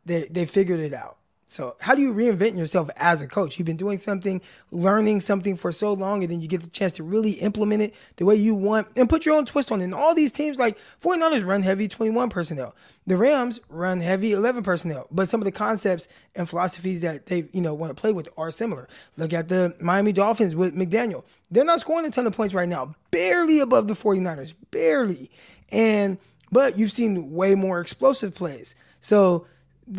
[0.04, 1.16] they they figured it out.
[1.52, 3.58] So how do you reinvent yourself as a coach?
[3.58, 6.94] You've been doing something, learning something for so long, and then you get the chance
[6.94, 9.84] to really implement it the way you want and put your own twist on it.
[9.84, 12.74] And all these teams like 49ers run heavy 21 personnel.
[13.06, 15.06] The Rams run heavy 11 personnel.
[15.10, 18.30] But some of the concepts and philosophies that they, you know, want to play with
[18.38, 18.88] are similar.
[19.18, 21.22] Look at the Miami Dolphins with McDaniel.
[21.50, 22.94] They're not scoring a ton of points right now.
[23.10, 24.54] Barely above the 49ers.
[24.70, 25.30] Barely.
[25.70, 26.16] And
[26.50, 28.74] but you've seen way more explosive plays.
[29.00, 29.46] So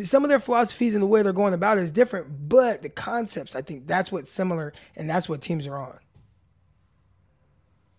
[0.03, 2.89] some of their philosophies and the way they're going about it is different, but the
[2.89, 5.99] concepts, I think that's what's similar and that's what teams are on.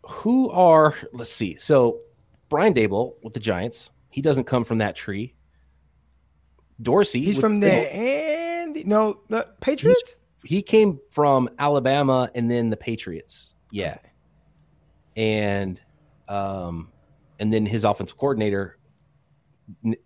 [0.02, 1.56] Who are, let's see.
[1.56, 2.00] So
[2.48, 5.34] Brian Daboll with the Giants, he doesn't come from that tree.
[6.80, 7.22] Dorsey.
[7.22, 7.88] He's from there.
[7.92, 10.18] And no, the Patriots?
[10.44, 13.54] he came from Alabama and then the Patriots.
[13.70, 13.96] Yeah.
[13.96, 14.10] Okay.
[15.16, 15.80] And
[16.28, 16.90] um
[17.38, 18.78] and then his offensive coordinator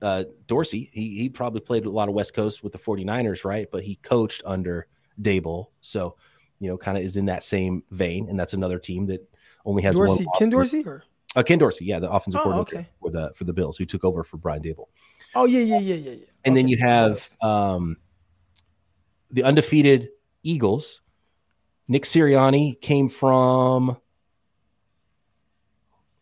[0.02, 3.68] uh, Dorsey, he, he probably played a lot of West Coast with the 49ers, right?
[3.70, 4.86] But he coached under
[5.20, 6.16] Daboll, So,
[6.60, 8.28] you know, kind of is in that same vein.
[8.28, 9.28] And that's another team that
[9.64, 10.34] only has Dorsey, one.
[10.38, 10.84] Ken Dorsey?
[10.86, 11.02] Or?
[11.36, 12.88] Uh, Ken Dorsey, yeah, the offensive oh, coordinator okay.
[13.00, 14.86] for the for the Bills, who took over for Brian Daboll.
[15.34, 16.24] Oh yeah, yeah, yeah, yeah, yeah.
[16.44, 16.54] And okay.
[16.54, 17.96] then you have um,
[19.30, 20.08] the undefeated
[20.42, 21.02] Eagles.
[21.86, 23.98] Nick Sirianni came from.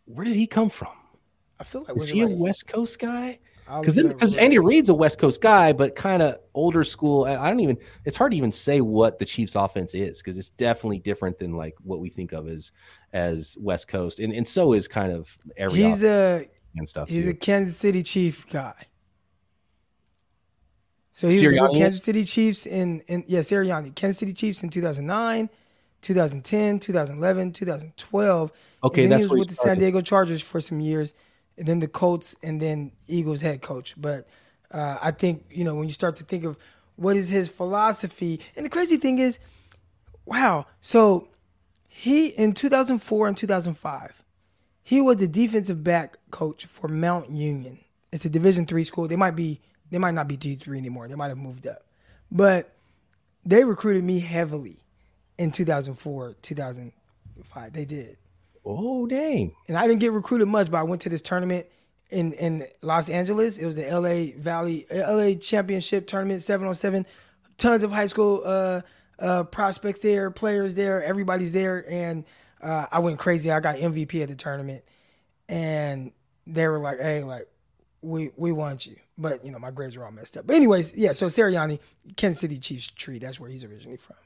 [0.07, 0.96] Where did he come from?
[1.59, 3.39] I feel like is he like, a West Coast guy?
[3.67, 7.25] Because because Andy Reid's a West Coast guy, but kind of older school.
[7.25, 7.79] I don't even.
[8.05, 11.57] It's hard to even say what the Chiefs' offense is because it's definitely different than
[11.57, 12.71] like what we think of as
[13.13, 15.81] as West Coast, and and so is kind of every.
[15.81, 17.09] He's a and stuff.
[17.09, 17.31] He's too.
[17.31, 18.87] a Kansas City Chief guy.
[21.11, 24.63] So he Sirianni was with Kansas City Chiefs in, in yeah, Sirianni, Kansas City Chiefs
[24.63, 25.49] in 2009,
[26.03, 28.53] 2010, 2011, 2012.
[28.85, 31.15] Okay, and then he was with the San Diego Chargers for some years
[31.59, 33.95] and then the Colts, and then Eagles head coach.
[34.01, 34.29] But
[34.71, 36.59] uh, I think you know when you start to think of
[36.97, 39.39] what is his philosophy, and the crazy thing is,
[40.25, 40.67] wow.
[40.81, 41.29] So
[41.89, 44.23] he in 2004 and 2005,
[44.83, 47.79] he was the defensive back coach for Mount Union.
[48.13, 49.09] It's a Division three school.
[49.09, 51.09] They might be they might not be D three anymore.
[51.09, 51.85] They might have moved up,
[52.31, 52.73] but
[53.45, 54.81] they recruited me heavily
[55.39, 57.73] in 2004 2005.
[57.73, 58.17] They did.
[58.69, 59.55] Oh dang!
[59.69, 61.67] And I didn't get recruited much, but I went to this tournament
[62.11, 63.59] in in Los Angeles.
[63.59, 67.07] It was the LA Valley LA Championship tournament, seven on seven.
[67.59, 68.83] Tons of high school uh,
[69.19, 72.25] uh, prospects there, players there, everybody's there, and
[72.61, 73.51] uh, I went crazy.
[73.51, 74.85] I got MVP at the tournament,
[75.49, 76.13] and
[76.47, 77.49] they were like, "Hey, like
[78.03, 80.47] we we want you," but you know my grades were all messed up.
[80.47, 81.13] But anyways, yeah.
[81.13, 81.79] So Sirianni,
[82.17, 83.21] Kansas City Chiefs tree.
[83.21, 84.17] That's where he's originally from.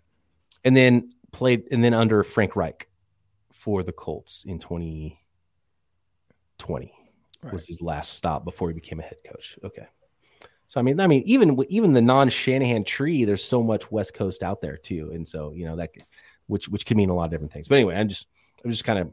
[0.64, 2.89] And then played, and then under Frank Reich
[3.61, 6.94] for the Colts in 2020
[7.42, 7.53] right.
[7.53, 9.59] was his last stop before he became a head coach.
[9.62, 9.87] Okay.
[10.68, 14.14] So I mean, I mean, even even the non Shanahan tree, there's so much West
[14.14, 15.90] Coast out there too, and so you know that,
[16.46, 17.68] which which can mean a lot of different things.
[17.68, 18.29] But anyway, I'm just
[18.64, 19.11] I'm just kind of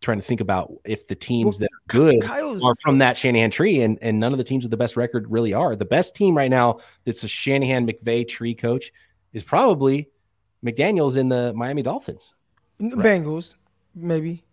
[0.00, 3.16] trying to think about if the teams well, that are good Kyle's, are from that
[3.18, 5.76] Shanahan tree, and and none of the teams with the best record really are.
[5.76, 8.90] The best team right now that's a Shanahan McVay tree coach
[9.34, 10.08] is probably
[10.64, 12.34] McDaniel's in the Miami Dolphins.
[12.80, 12.92] Right.
[13.04, 13.56] Bengals,
[13.94, 14.44] maybe.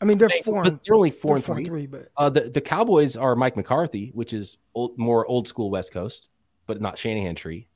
[0.00, 0.64] I mean, they're Bengals, four.
[0.64, 1.62] And, they're only 4 and four three.
[1.62, 5.48] And three but uh, the the Cowboys are Mike McCarthy, which is old, more old
[5.48, 6.28] school West Coast,
[6.66, 7.68] but not Shanahan tree.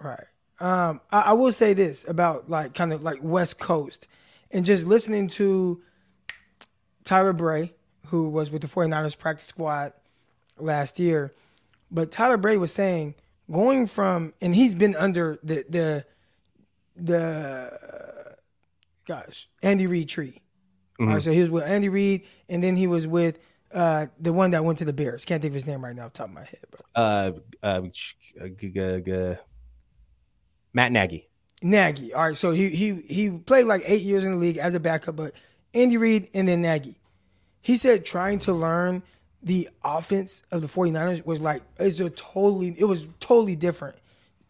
[0.00, 0.24] Right.
[0.58, 4.08] Um, I, I will say this about like kind of like West Coast,
[4.50, 5.82] and just listening to
[7.04, 7.74] Tyler Bray,
[8.06, 9.92] who was with the 49ers practice squad
[10.58, 11.34] last year,
[11.90, 13.14] but Tyler Bray was saying
[13.50, 16.06] going from and he's been under the the
[16.96, 18.36] the
[19.06, 20.42] gosh Andy Reid tree.
[20.98, 21.08] Mm-hmm.
[21.08, 23.38] All right, so he was with Andy Reid, and then he was with
[23.72, 25.24] uh, the one that went to the Bears.
[25.24, 26.60] Can't think of his name right now, top of my head.
[26.70, 26.80] But.
[26.94, 27.32] Uh,
[27.62, 28.14] uh, g-
[28.58, 29.34] g- g-
[30.72, 31.28] Matt Nagy.
[31.62, 32.14] Nagy.
[32.14, 34.80] All right, so he he he played like eight years in the league as a
[34.80, 35.34] backup, but
[35.74, 36.98] Andy Reid and then Nagy.
[37.60, 39.02] He said trying to learn
[39.42, 43.96] the offense of the 49ers was like it's a totally it was totally different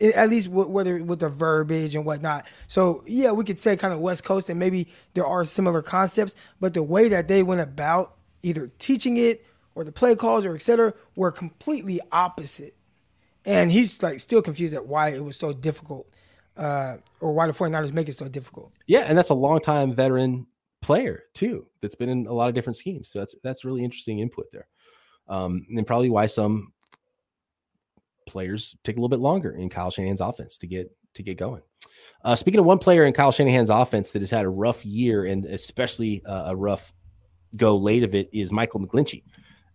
[0.01, 2.47] at least whether with the verbiage and whatnot.
[2.67, 6.37] So yeah, we could say kind of West Coast, and maybe there are similar concepts,
[6.61, 10.55] but the way that they went about either teaching it or the play calls or
[10.55, 10.93] etc.
[11.15, 12.77] were completely opposite.
[13.45, 16.09] And he's like still confused at why it was so difficult,
[16.57, 18.73] uh, or why the 49ers make it so difficult.
[18.87, 20.47] Yeah, and that's a long time veteran
[20.83, 23.09] player too that's been in a lot of different schemes.
[23.09, 24.69] So that's that's really interesting input there.
[25.29, 26.73] Um, and probably why some
[28.27, 31.62] players take a little bit longer in Kyle Shanahan's offense to get to get going.
[32.25, 35.25] Uh, speaking of one player in Kyle Shanahan's offense that has had a rough year
[35.25, 36.93] and especially uh, a rough
[37.57, 39.23] go late of it is Michael McGlinchey,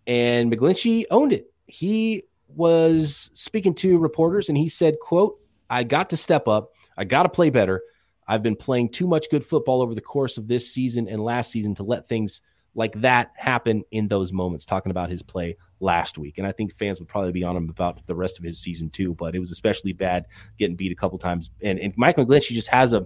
[0.05, 1.51] and McGlinchey owned it.
[1.65, 6.71] He was speaking to reporters and he said, quote, I got to step up.
[6.97, 7.81] I got to play better.
[8.27, 11.51] I've been playing too much good football over the course of this season and last
[11.51, 12.41] season to let things
[12.73, 16.37] like that happen in those moments, talking about his play last week.
[16.37, 18.89] And I think fans would probably be on him about the rest of his season
[18.89, 20.25] too, but it was especially bad
[20.57, 21.49] getting beat a couple times.
[21.61, 23.05] And, and Mike McGlinchey just has a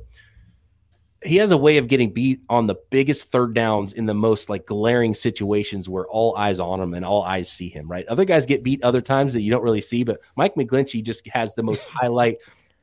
[1.23, 4.49] he has a way of getting beat on the biggest third downs in the most
[4.49, 8.05] like glaring situations where all eyes on him and all eyes see him, right?
[8.07, 11.27] Other guys get beat other times that you don't really see, but Mike McGlinchey just
[11.29, 12.37] has the most highlight.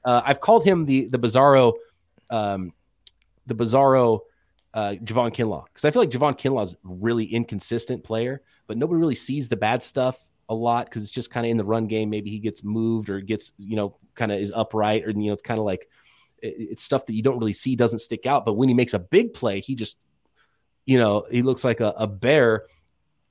[0.05, 1.75] Uh, I've called him the the Bizarro,
[2.31, 2.73] um,
[3.47, 4.21] the Bizarro
[4.75, 8.99] uh, Javon Kinlaw because I feel like Javon Kinlaw is really inconsistent player, but nobody
[8.99, 11.87] really sees the bad stuff a lot because it's just kind of in the run
[11.87, 12.11] game.
[12.11, 15.33] Maybe he gets moved or gets you know kind of is upright or you know
[15.33, 15.89] it's kind of like
[16.39, 18.45] it's stuff that you don't really see doesn't stick out.
[18.45, 19.97] But when he makes a big play, he just
[20.87, 22.67] you know he looks like a, a bear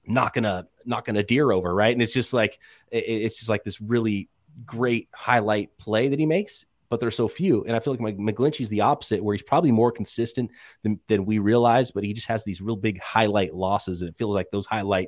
[0.05, 2.59] knocking a knocking a deer over right, and it's just like
[2.91, 4.29] it's just like this really
[4.65, 7.63] great highlight play that he makes but there's so few.
[7.63, 10.51] And I feel like McGlinchey's the opposite, where he's probably more consistent
[10.83, 14.01] than, than we realize, but he just has these real big highlight losses.
[14.01, 15.07] And it feels like those highlight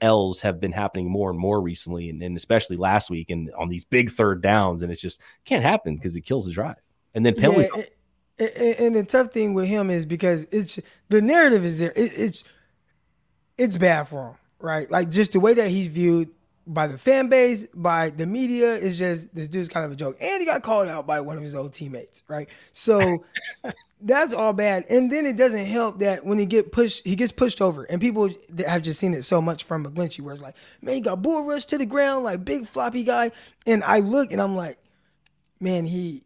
[0.00, 3.68] L's have been happening more and more recently, and, and especially last week and on
[3.68, 4.80] these big third downs.
[4.80, 6.76] And it's just can't happen because it kills the drive.
[7.14, 7.68] And then penalty.
[8.38, 11.92] Yeah, and, and the tough thing with him is because it's the narrative is there.
[11.94, 12.42] It, it's
[13.58, 14.90] it's bad for him, right?
[14.90, 16.30] Like just the way that he's viewed
[16.66, 20.16] by the fan base, by the media, is just this dude's kind of a joke.
[20.20, 22.48] And he got called out by one of his old teammates, right?
[22.72, 23.24] So
[24.00, 24.84] that's all bad.
[24.88, 28.00] And then it doesn't help that when he get pushed, he gets pushed over, and
[28.00, 28.30] people
[28.66, 31.44] have just seen it so much from McGlinchey, where it's like, man, he got bull
[31.44, 33.32] rushed to the ground, like big floppy guy.
[33.66, 34.78] And I look and I'm like,
[35.60, 36.22] man, he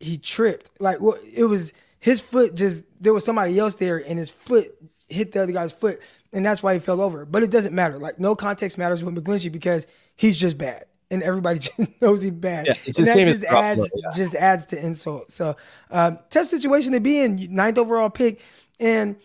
[0.00, 0.70] he tripped.
[0.80, 0.98] Like
[1.32, 4.74] it was his foot just there was somebody else there, and his foot
[5.08, 6.00] hit the other guy's foot,
[6.32, 7.24] and that's why he fell over.
[7.24, 7.98] But it doesn't matter.
[7.98, 12.32] Like no context matters with McGlinchey because he's just bad, and everybody just knows he's
[12.32, 12.66] bad.
[12.66, 14.10] Yeah, it's and that just adds yeah.
[14.14, 15.30] just adds to insult.
[15.30, 15.56] So
[15.90, 18.40] uh, tough situation to be in, ninth overall pick,
[18.80, 19.16] and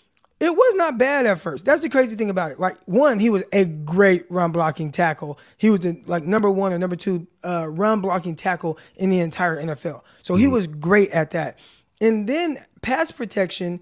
[0.41, 1.65] it was not bad at first.
[1.65, 2.60] That's the crazy thing about it.
[2.60, 5.38] Like one, he was a great run blocking tackle.
[5.58, 9.20] He was the, like number one or number two uh, run blocking tackle in the
[9.20, 10.02] entire NFL.
[10.24, 10.41] So mm-hmm.
[10.41, 11.60] he was great at that.
[12.02, 13.82] And then pass protection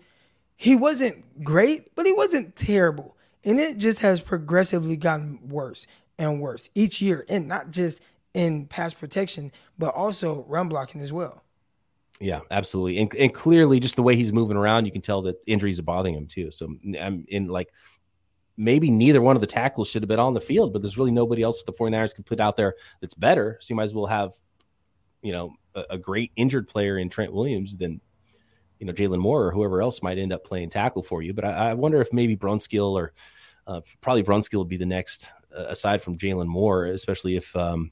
[0.61, 3.15] he wasn't great, but he wasn't terrible.
[3.45, 8.01] And it just has progressively gotten worse and worse each year, and not just
[8.33, 11.45] in pass protection, but also run blocking as well.
[12.19, 12.99] Yeah, absolutely.
[12.99, 15.83] And, and clearly, just the way he's moving around, you can tell that injuries are
[15.83, 16.51] bothering him too.
[16.51, 17.69] So I'm in like
[18.57, 21.11] maybe neither one of the tackles should have been on the field, but there's really
[21.11, 23.57] nobody else the 49ers can put out there that's better.
[23.61, 24.33] So you might as well have,
[25.21, 28.01] you know, a, a great injured player in Trent Williams than
[28.79, 31.33] you know Jaylon Moore or whoever else might end up playing tackle for you.
[31.33, 33.13] But I, I wonder if maybe Brunskill or
[33.67, 37.91] uh, probably Brunskill would be the next uh, aside from Jaylon Moore, especially if um,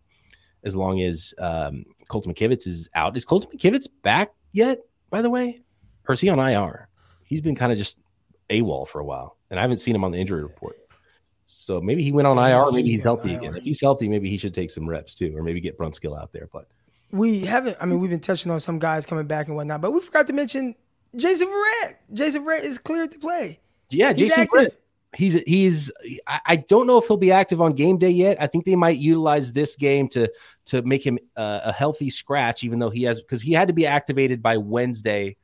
[0.64, 3.16] as long as um, Colton McKivitz is out.
[3.16, 4.80] Is Colton McKivitz back yet?
[5.10, 5.62] By the way,
[6.08, 6.90] or is he on IR?
[7.24, 7.98] He's been kind of just
[8.50, 10.78] AWOL for a while, and I haven't seen him on the injury report.
[11.48, 12.72] So maybe he went on IR.
[12.72, 13.56] Maybe he's healthy again.
[13.56, 16.34] If he's healthy, maybe he should take some reps too, or maybe get Brunskill out
[16.34, 16.50] there.
[16.52, 16.68] But
[17.12, 17.78] we haven't.
[17.80, 20.28] I mean, we've been touching on some guys coming back and whatnot, but we forgot
[20.28, 20.76] to mention
[21.16, 21.96] Jason Verrett.
[22.14, 23.60] Jason Verrett is cleared to play.
[23.90, 24.72] Yeah, he's Jason Verrett.
[25.16, 25.92] He's he's.
[26.28, 28.38] I, don't know if he'll be active on game day yet.
[28.42, 30.30] I think they might utilize this game to
[30.66, 33.74] to make him uh, a healthy scratch, even though he has because he had to
[33.74, 35.38] be activated by Wednesday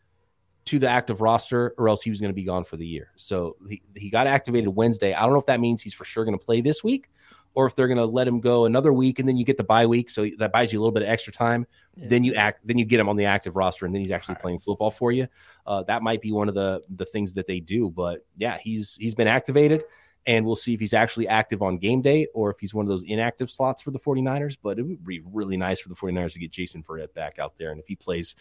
[0.65, 3.12] to the active roster, or else he was going to be gone for the year.
[3.15, 5.13] So he, he got activated Wednesday.
[5.13, 7.10] I don't know if that means he's for sure going to play this week
[7.56, 9.63] or if they're going to let him go another week and then you get the
[9.63, 11.68] bye week, so that buys you a little bit of extra time.
[11.96, 12.08] Yeah.
[12.10, 14.36] Then you act, then you get him on the active roster, and then he's actually
[14.36, 15.28] playing football for you.
[15.68, 17.89] Uh, that might be one of the the things that they do.
[17.89, 19.84] But yeah, he's he's been activated,
[20.26, 22.89] and we'll see if he's actually active on game day or if he's one of
[22.89, 24.58] those inactive slots for the 49ers.
[24.62, 27.54] But it would be really nice for the 49ers to get Jason Verrett back out
[27.58, 28.36] there, and if he plays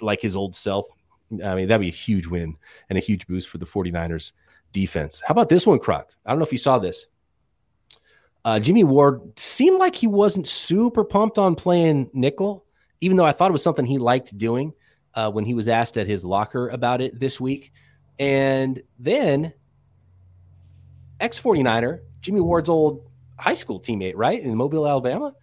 [0.00, 0.86] like his old self,
[1.44, 2.56] I mean that'd be a huge win
[2.88, 4.32] and a huge boost for the 49ers
[4.72, 5.22] defense.
[5.26, 6.10] How about this one, Croc?
[6.24, 7.06] I don't know if you saw this.
[8.44, 12.64] Uh, Jimmy Ward seemed like he wasn't super pumped on playing nickel,
[13.00, 14.72] even though I thought it was something he liked doing
[15.14, 17.72] uh, when he was asked at his locker about it this week.
[18.18, 19.52] And then
[21.18, 25.34] ex 49er, Jimmy Ward's old high school teammate, right, in Mobile, Alabama,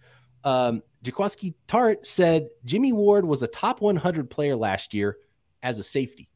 [0.44, 5.18] um, Jaquiski Tartt said Jimmy Ward was a top 100 player last year
[5.62, 6.28] as a safety.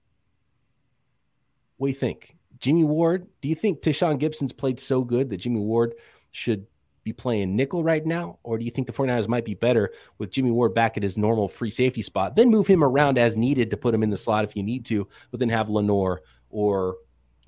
[1.77, 2.37] What do you think?
[2.61, 5.95] Jimmy Ward, do you think Tashaun Gipson's played so good that Jimmy Ward–
[6.33, 6.67] should
[7.05, 8.39] be playing nickel right now?
[8.43, 11.19] Or do you think the 49ers might be better with Jimmy Ward back at his
[11.19, 12.37] normal free safety spot?
[12.37, 14.85] Then move him around as needed to put him in the slot if you need
[14.87, 16.97] to, but then have Lenoir or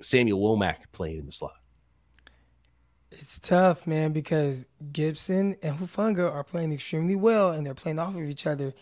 [0.01, 1.55] Samuel Womack playing in the slot.
[3.11, 8.15] It's tough, man, because Gipson and Hufanga are playing extremely well and they're playing off
[8.15, 8.73] of each other.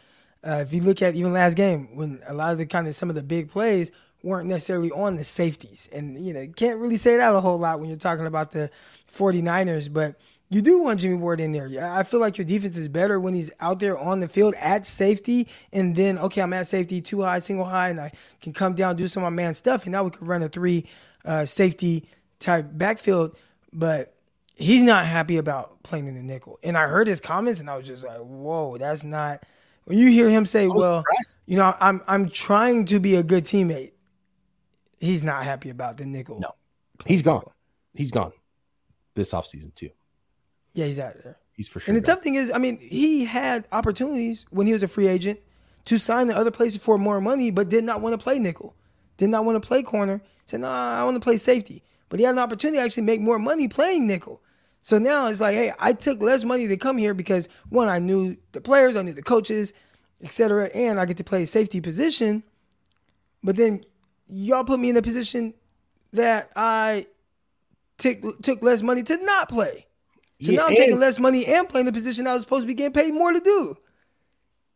[0.44, 2.96] Uh, if you look at even last game, when a lot of the kind of
[2.96, 3.92] some of the big plays
[4.24, 5.90] weren't necessarily on the safeties.
[5.92, 8.72] And, you know, can't really say that a whole lot when you're talking about the
[9.14, 10.16] 49ers, but
[10.50, 11.70] you do want Jimmy Ward in there.
[11.84, 14.86] I feel like your defense is better when he's out there on the field at
[14.86, 18.12] safety, and then okay, I'm at safety, two high, single high, and I
[18.42, 20.50] can come down do some of my man stuff, and now we can run a
[20.50, 20.86] three
[21.26, 22.08] uh, safety
[22.40, 23.36] type backfield.
[23.72, 24.14] But
[24.56, 27.76] he's not happy about playing in the nickel, and I heard his comments, and I
[27.76, 29.44] was just like, whoa, that's not.
[29.86, 31.38] When you hear him say, "Well, surprised.
[31.46, 33.92] you know, I'm I'm trying to be a good teammate,"
[35.00, 36.40] he's not happy about the nickel.
[36.40, 36.52] No,
[37.06, 37.44] he's gone.
[37.96, 38.32] He's gone
[39.16, 39.90] this offseason too.
[40.74, 41.38] Yeah, he's out there.
[41.56, 41.90] He's for sure.
[41.90, 42.16] And the gone.
[42.16, 45.40] tough thing is, I mean, he had opportunities when he was a free agent
[45.86, 48.76] to sign in other places for more money, but did not want to play nickel,
[49.18, 50.22] did not want to play corner.
[50.46, 53.04] Said, "No, nah, I want to play safety." But he had an opportunity to actually
[53.04, 54.42] make more money playing nickel.
[54.82, 58.00] So now it's like, hey, I took less money to come here because one, I
[58.00, 59.74] knew the players, I knew the coaches,
[60.22, 62.44] etc., and I get to play safety position.
[63.42, 63.86] But then
[64.28, 65.54] y'all put me in a position
[66.12, 67.08] that I
[67.98, 69.88] took took less money to not play.
[70.42, 72.68] So yeah, now I'm taking less money and playing the position I was supposed to
[72.68, 73.76] be getting paid more to do.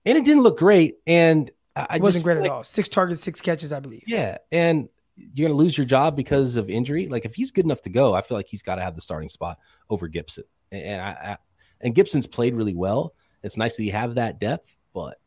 [0.05, 0.99] And it didn't look great.
[1.05, 2.63] And I it wasn't great like, at all.
[2.63, 4.03] Six targets, six catches, I believe.
[4.07, 4.37] Yeah.
[4.51, 7.07] And you're going to lose your job because of injury.
[7.07, 9.01] Like if he's good enough to go, I feel like he's got to have the
[9.01, 9.57] starting spot
[9.89, 10.43] over Gipson.
[10.71, 11.37] And I, I,
[11.81, 13.13] and Gipson's played really well.
[13.43, 15.17] It's nice that you have that depth, but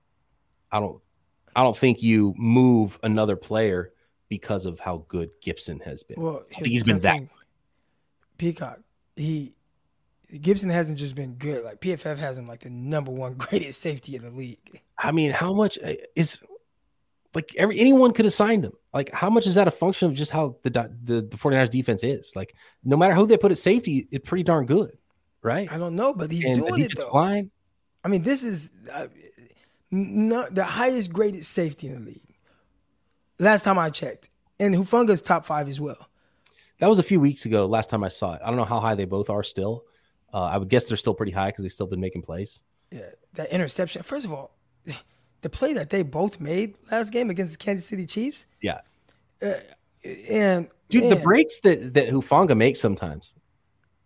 [0.72, 1.01] I don't
[1.55, 3.93] I don't think you move another player
[4.28, 6.20] because of how good Gipson has been.
[6.20, 7.22] Well, I think he's been that.
[8.41, 8.80] Peacock,
[9.16, 9.55] he
[10.32, 11.62] Gipson hasn't just been good.
[11.62, 14.80] Like PFF has him like the number one greatest safety in the league.
[14.97, 16.41] I mean, how much uh, is
[17.34, 18.72] like every anyone could have signed him?
[18.95, 22.03] Like, how much is that a function of just how the the, the 49ers defense
[22.03, 22.32] is?
[22.34, 24.97] Like, no matter who they put at safety, it's pretty darn good,
[25.43, 25.70] right?
[25.70, 27.11] I don't know, but he's and doing it though.
[27.11, 27.51] Line,
[28.03, 29.09] I mean, this is uh,
[29.91, 32.36] not the highest graded safety in the league.
[33.38, 36.10] Last time I checked, and Hufanga's top five as well.
[36.81, 37.66] That was a few weeks ago.
[37.66, 39.85] Last time I saw it, I don't know how high they both are still.
[40.33, 42.62] Uh, I would guess they're still pretty high because they've still been making plays.
[42.91, 43.03] Yeah,
[43.35, 44.03] that interception.
[44.03, 44.57] First of all,
[45.43, 48.47] the play that they both made last game against the Kansas City Chiefs.
[48.62, 48.81] Yeah,
[49.43, 49.55] uh,
[50.05, 51.11] and dude, man.
[51.11, 53.35] the breaks that that Hufanga makes sometimes,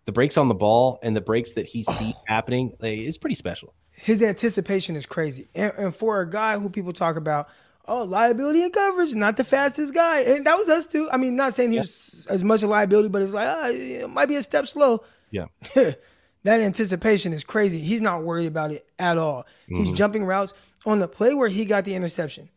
[0.07, 3.37] the breaks on the ball and the breaks that he sees happening, like, is pretty
[3.37, 3.73] special.
[3.93, 7.49] His anticipation is crazy, and, and for a guy who people talk about
[7.87, 10.21] oh, liability and coverage, not the fastest guy.
[10.21, 11.09] And that was us too.
[11.11, 14.09] I mean, not saying he was as much a liability, but it's like, ah, it
[14.11, 15.03] might be a step slow.
[15.31, 15.47] Yeah.
[15.75, 17.81] that anticipation is crazy.
[17.81, 19.43] He's not worried about it at all.
[19.43, 19.77] Mm-hmm.
[19.77, 20.55] He's jumping routes
[20.87, 22.49] on the play where he got the interception.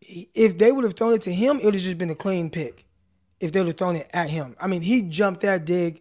[0.00, 2.50] If they would have thrown it to him, it would have just been a clean
[2.50, 2.84] pick.
[3.40, 6.00] If they would have thrown it at him, I mean, he jumped that dig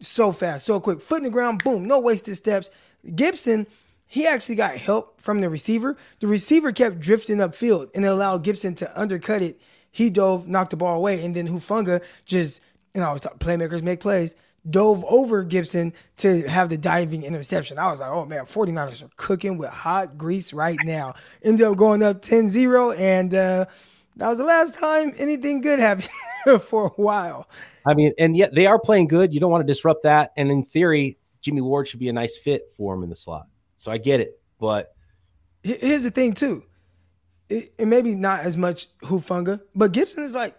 [0.00, 2.70] so fast, so quick, foot in the ground, boom, no wasted steps.
[3.06, 3.66] Gipson,
[4.12, 5.96] he actually got help from the receiver.
[6.18, 9.60] The receiver kept drifting upfield and it allowed Gipson to undercut it.
[9.92, 12.60] He dove, knocked the ball away, and then Hufanga just,
[12.92, 14.34] and I was talking, playmakers make plays
[14.68, 17.78] dove over Gipson to have the diving interception.
[17.78, 21.14] I was like, oh man, 49ers are cooking with hot grease right now.
[21.44, 23.66] Ended up going up 10 0, and uh,
[24.16, 26.10] that was the last time anything good happened
[26.62, 27.48] for a while.
[27.86, 29.32] I mean, and yet they are playing good.
[29.32, 30.32] You don't want to disrupt that.
[30.36, 33.46] And in theory, Jimmy Ward should be a nice fit for him in the slot.
[33.80, 34.40] So I get it.
[34.60, 34.94] But
[35.62, 36.62] here's the thing, too.
[37.48, 40.54] It, it maybe not as much Hufanga, but Gipson is like,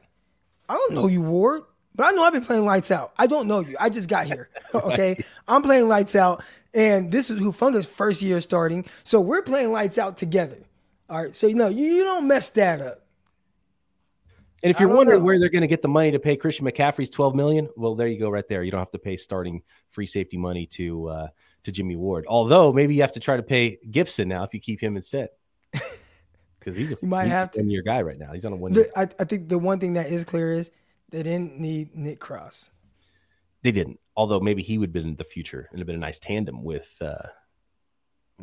[0.67, 1.61] I don't know you, Ward.
[1.93, 3.13] But I know I've been playing lights out.
[3.17, 3.76] I don't know you.
[3.80, 4.49] I just got here.
[4.74, 5.24] Okay.
[5.47, 6.43] I'm playing lights out.
[6.74, 8.86] And this is Hufanga's first year starting.
[9.03, 10.57] So we're playing lights out together.
[11.09, 11.36] All right.
[11.36, 13.05] So you know, you, you don't mess that up.
[14.63, 15.26] And if you're wondering know.
[15.26, 18.07] where they're going to get the money to pay Christian McCaffrey's 12 million, well, there
[18.07, 18.63] you go, right there.
[18.63, 21.28] You don't have to pay starting free safety money to uh,
[21.64, 22.26] to Jimmy Ward.
[22.28, 25.30] Although maybe you have to try to pay Gipson now if you keep him instead,
[26.59, 28.34] because he's a you might he's have a year guy right now.
[28.34, 28.74] He's on a one.
[28.74, 30.72] The, I, I think the one thing that is clear is
[31.09, 32.72] they didn't need Nick Cross.
[33.64, 33.99] They didn't.
[34.16, 36.64] Although maybe he would have been in the future and have been a nice tandem
[36.64, 37.28] with uh,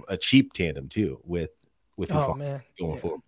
[0.09, 1.51] a cheap tandem too with
[1.97, 2.63] with oh, man.
[2.79, 3.01] going yeah.
[3.01, 3.21] forward.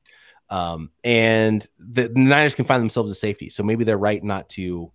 [0.48, 4.48] Um, and the, the Niners can find themselves a safety, so maybe they're right not
[4.50, 4.90] to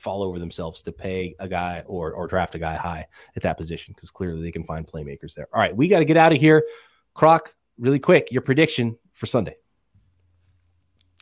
[0.00, 3.58] fall over themselves to pay a guy or or draft a guy high at that
[3.58, 5.46] position because clearly they can find playmakers there.
[5.52, 6.64] All right, we got to get out of here.
[7.14, 9.56] Croc, really quick, your prediction for Sunday.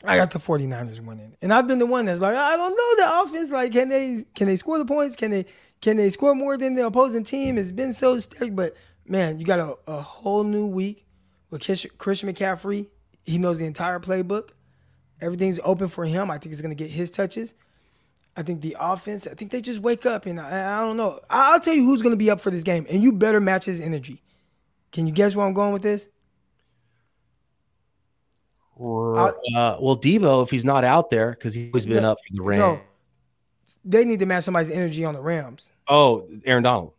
[0.04, 1.36] I got the 49ers winning.
[1.42, 3.50] And I've been the one that's like, I don't know the offense.
[3.50, 5.16] Like, can they can they score the points?
[5.16, 5.46] Can they
[5.80, 7.58] can they score more than the opposing team?
[7.58, 8.54] It's been so stacked.
[8.54, 8.74] But
[9.06, 11.04] man, you got a, a whole new week
[11.50, 12.86] with Christian McCaffrey.
[13.24, 14.50] He knows the entire playbook.
[15.20, 16.30] Everything's open for him.
[16.30, 17.54] I think he's gonna get his touches.
[18.38, 21.18] I think the offense, I think they just wake up and I, I don't know.
[21.28, 23.64] I'll tell you who's going to be up for this game, and you better match
[23.64, 24.22] his energy.
[24.92, 26.08] Can you guess where I'm going with this?
[28.76, 29.32] Uh,
[29.80, 32.60] well, Deebo, if he's not out there, because he's been No, up for the Rams.
[32.60, 32.80] No,
[33.84, 35.72] they need to match somebody's energy on the Rams.
[35.88, 36.92] Oh, Aaron Donald.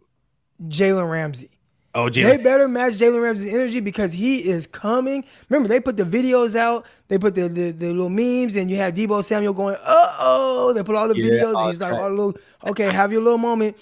[0.68, 1.52] Jalen Ramsey.
[1.96, 5.26] Oh, They better match Jalen Ramsey's energy because he is coming.
[5.50, 8.78] Remember, they put the videos out, they put the, the, the little memes, and you
[8.78, 10.72] had Deebo Samuel going, uh oh.
[10.74, 12.38] They put all the Yeah, videos, oh, and he's like, oh, little,
[12.68, 13.76] okay, have your little moment.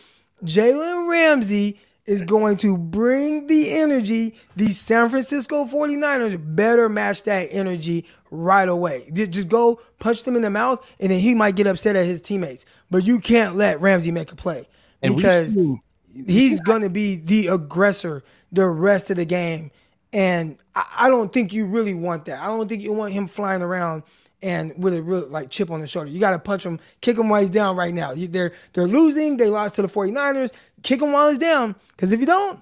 [0.46, 4.36] Jalen Ramsey is going to bring the energy.
[4.56, 9.10] The San Francisco 49ers better match that energy right away.
[9.14, 12.22] Just go punch them in the mouth, and then he might get upset at his
[12.22, 12.66] teammates.
[12.90, 14.68] But you can't let Ramsey make a play
[15.02, 15.82] And we've because seen-
[16.26, 19.72] he's going to be the aggressor the rest of the game.
[20.14, 22.40] And I, I don't think you really want that.
[22.40, 24.04] I don't think you want him flying around
[24.42, 26.10] and with a real like chip on the shoulder.
[26.10, 28.14] You got to punch him, kick him while he's down right now.
[28.16, 29.38] They're they're losing.
[29.38, 30.54] They lost to the 49ers.
[30.84, 31.76] Kick him while he's down.
[31.90, 32.62] Because if you don't,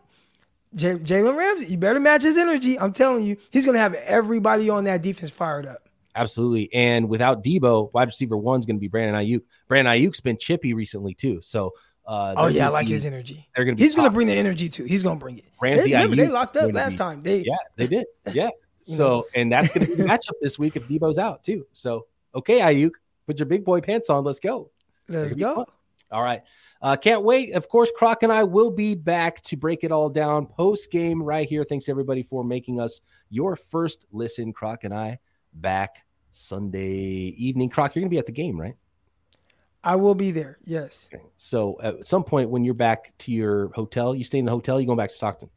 [0.74, 2.80] J- Jalen Ramsey, you better match his energy.
[2.80, 5.90] I'm telling you, he's going to have everybody on that defense fired up.
[6.16, 6.74] Absolutely.
[6.74, 9.42] And without Deebo, wide receiver one's going to be Brandon Aiyuk.
[9.68, 11.42] Brandon Aiyuk's been chippy recently too.
[11.42, 11.74] So,
[12.08, 13.48] uh, Oh yeah, I like be- his energy.
[13.56, 14.84] they're gonna He's going to bring the energy too.
[14.86, 15.46] He's going to bring it.
[15.62, 17.24] Ramsey, They, remember, they locked up last be- time.
[17.24, 18.06] They Yeah, they did.
[18.34, 18.50] Yeah.
[18.82, 21.66] So, and that's going to be the matchup this week if Deebo's out too.
[21.74, 22.92] So, okay, Aiyuk,
[23.26, 24.24] put your big boy pants on.
[24.24, 24.70] Let's go.
[25.10, 25.66] let's go.
[26.12, 26.44] All right.
[26.84, 27.54] Uh, can't wait.
[27.56, 31.24] Of course, Croc and I will be back to break it all down post game
[31.24, 31.64] right here.
[31.68, 33.02] Thanks everybody for making us
[33.32, 34.54] your first listen.
[34.54, 35.18] Croc and I
[35.54, 37.70] back Sunday evening.
[37.70, 38.76] Croc, you're going to be at the game, right?
[39.86, 40.58] I will be there.
[40.66, 41.10] Yes.
[41.38, 44.82] So at some point when you're back to your hotel, you stay in the hotel,
[44.82, 45.50] you going back to Stockton.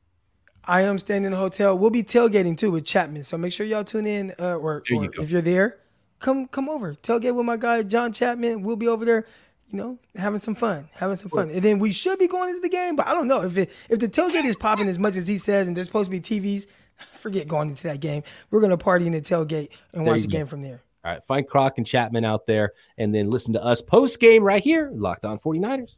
[0.64, 1.78] I am staying in the hotel.
[1.78, 3.24] We'll be tailgating too with Chapman.
[3.24, 4.34] So make sure y'all tune in.
[4.38, 5.78] Uh, or, There you if you're there,
[6.18, 6.92] come come over.
[6.94, 8.62] Tailgate with my guy John Chapman.
[8.62, 9.26] We'll be over there.
[9.70, 12.60] You know, having some fun, having some fun, and then we should be going into
[12.62, 12.96] the game.
[12.96, 15.36] But I don't know if it, if the tailgate is popping as much as he
[15.36, 16.66] says, and there's supposed to be TVs.
[17.20, 18.22] Forget going into that game.
[18.50, 20.38] We're gonna party in the tailgate and There watch the go.
[20.38, 20.82] game from there.
[21.08, 21.24] All right.
[21.24, 24.90] Find Croc and Chapman out there and then listen to us post game right here,
[24.92, 25.96] Locked On 49ers.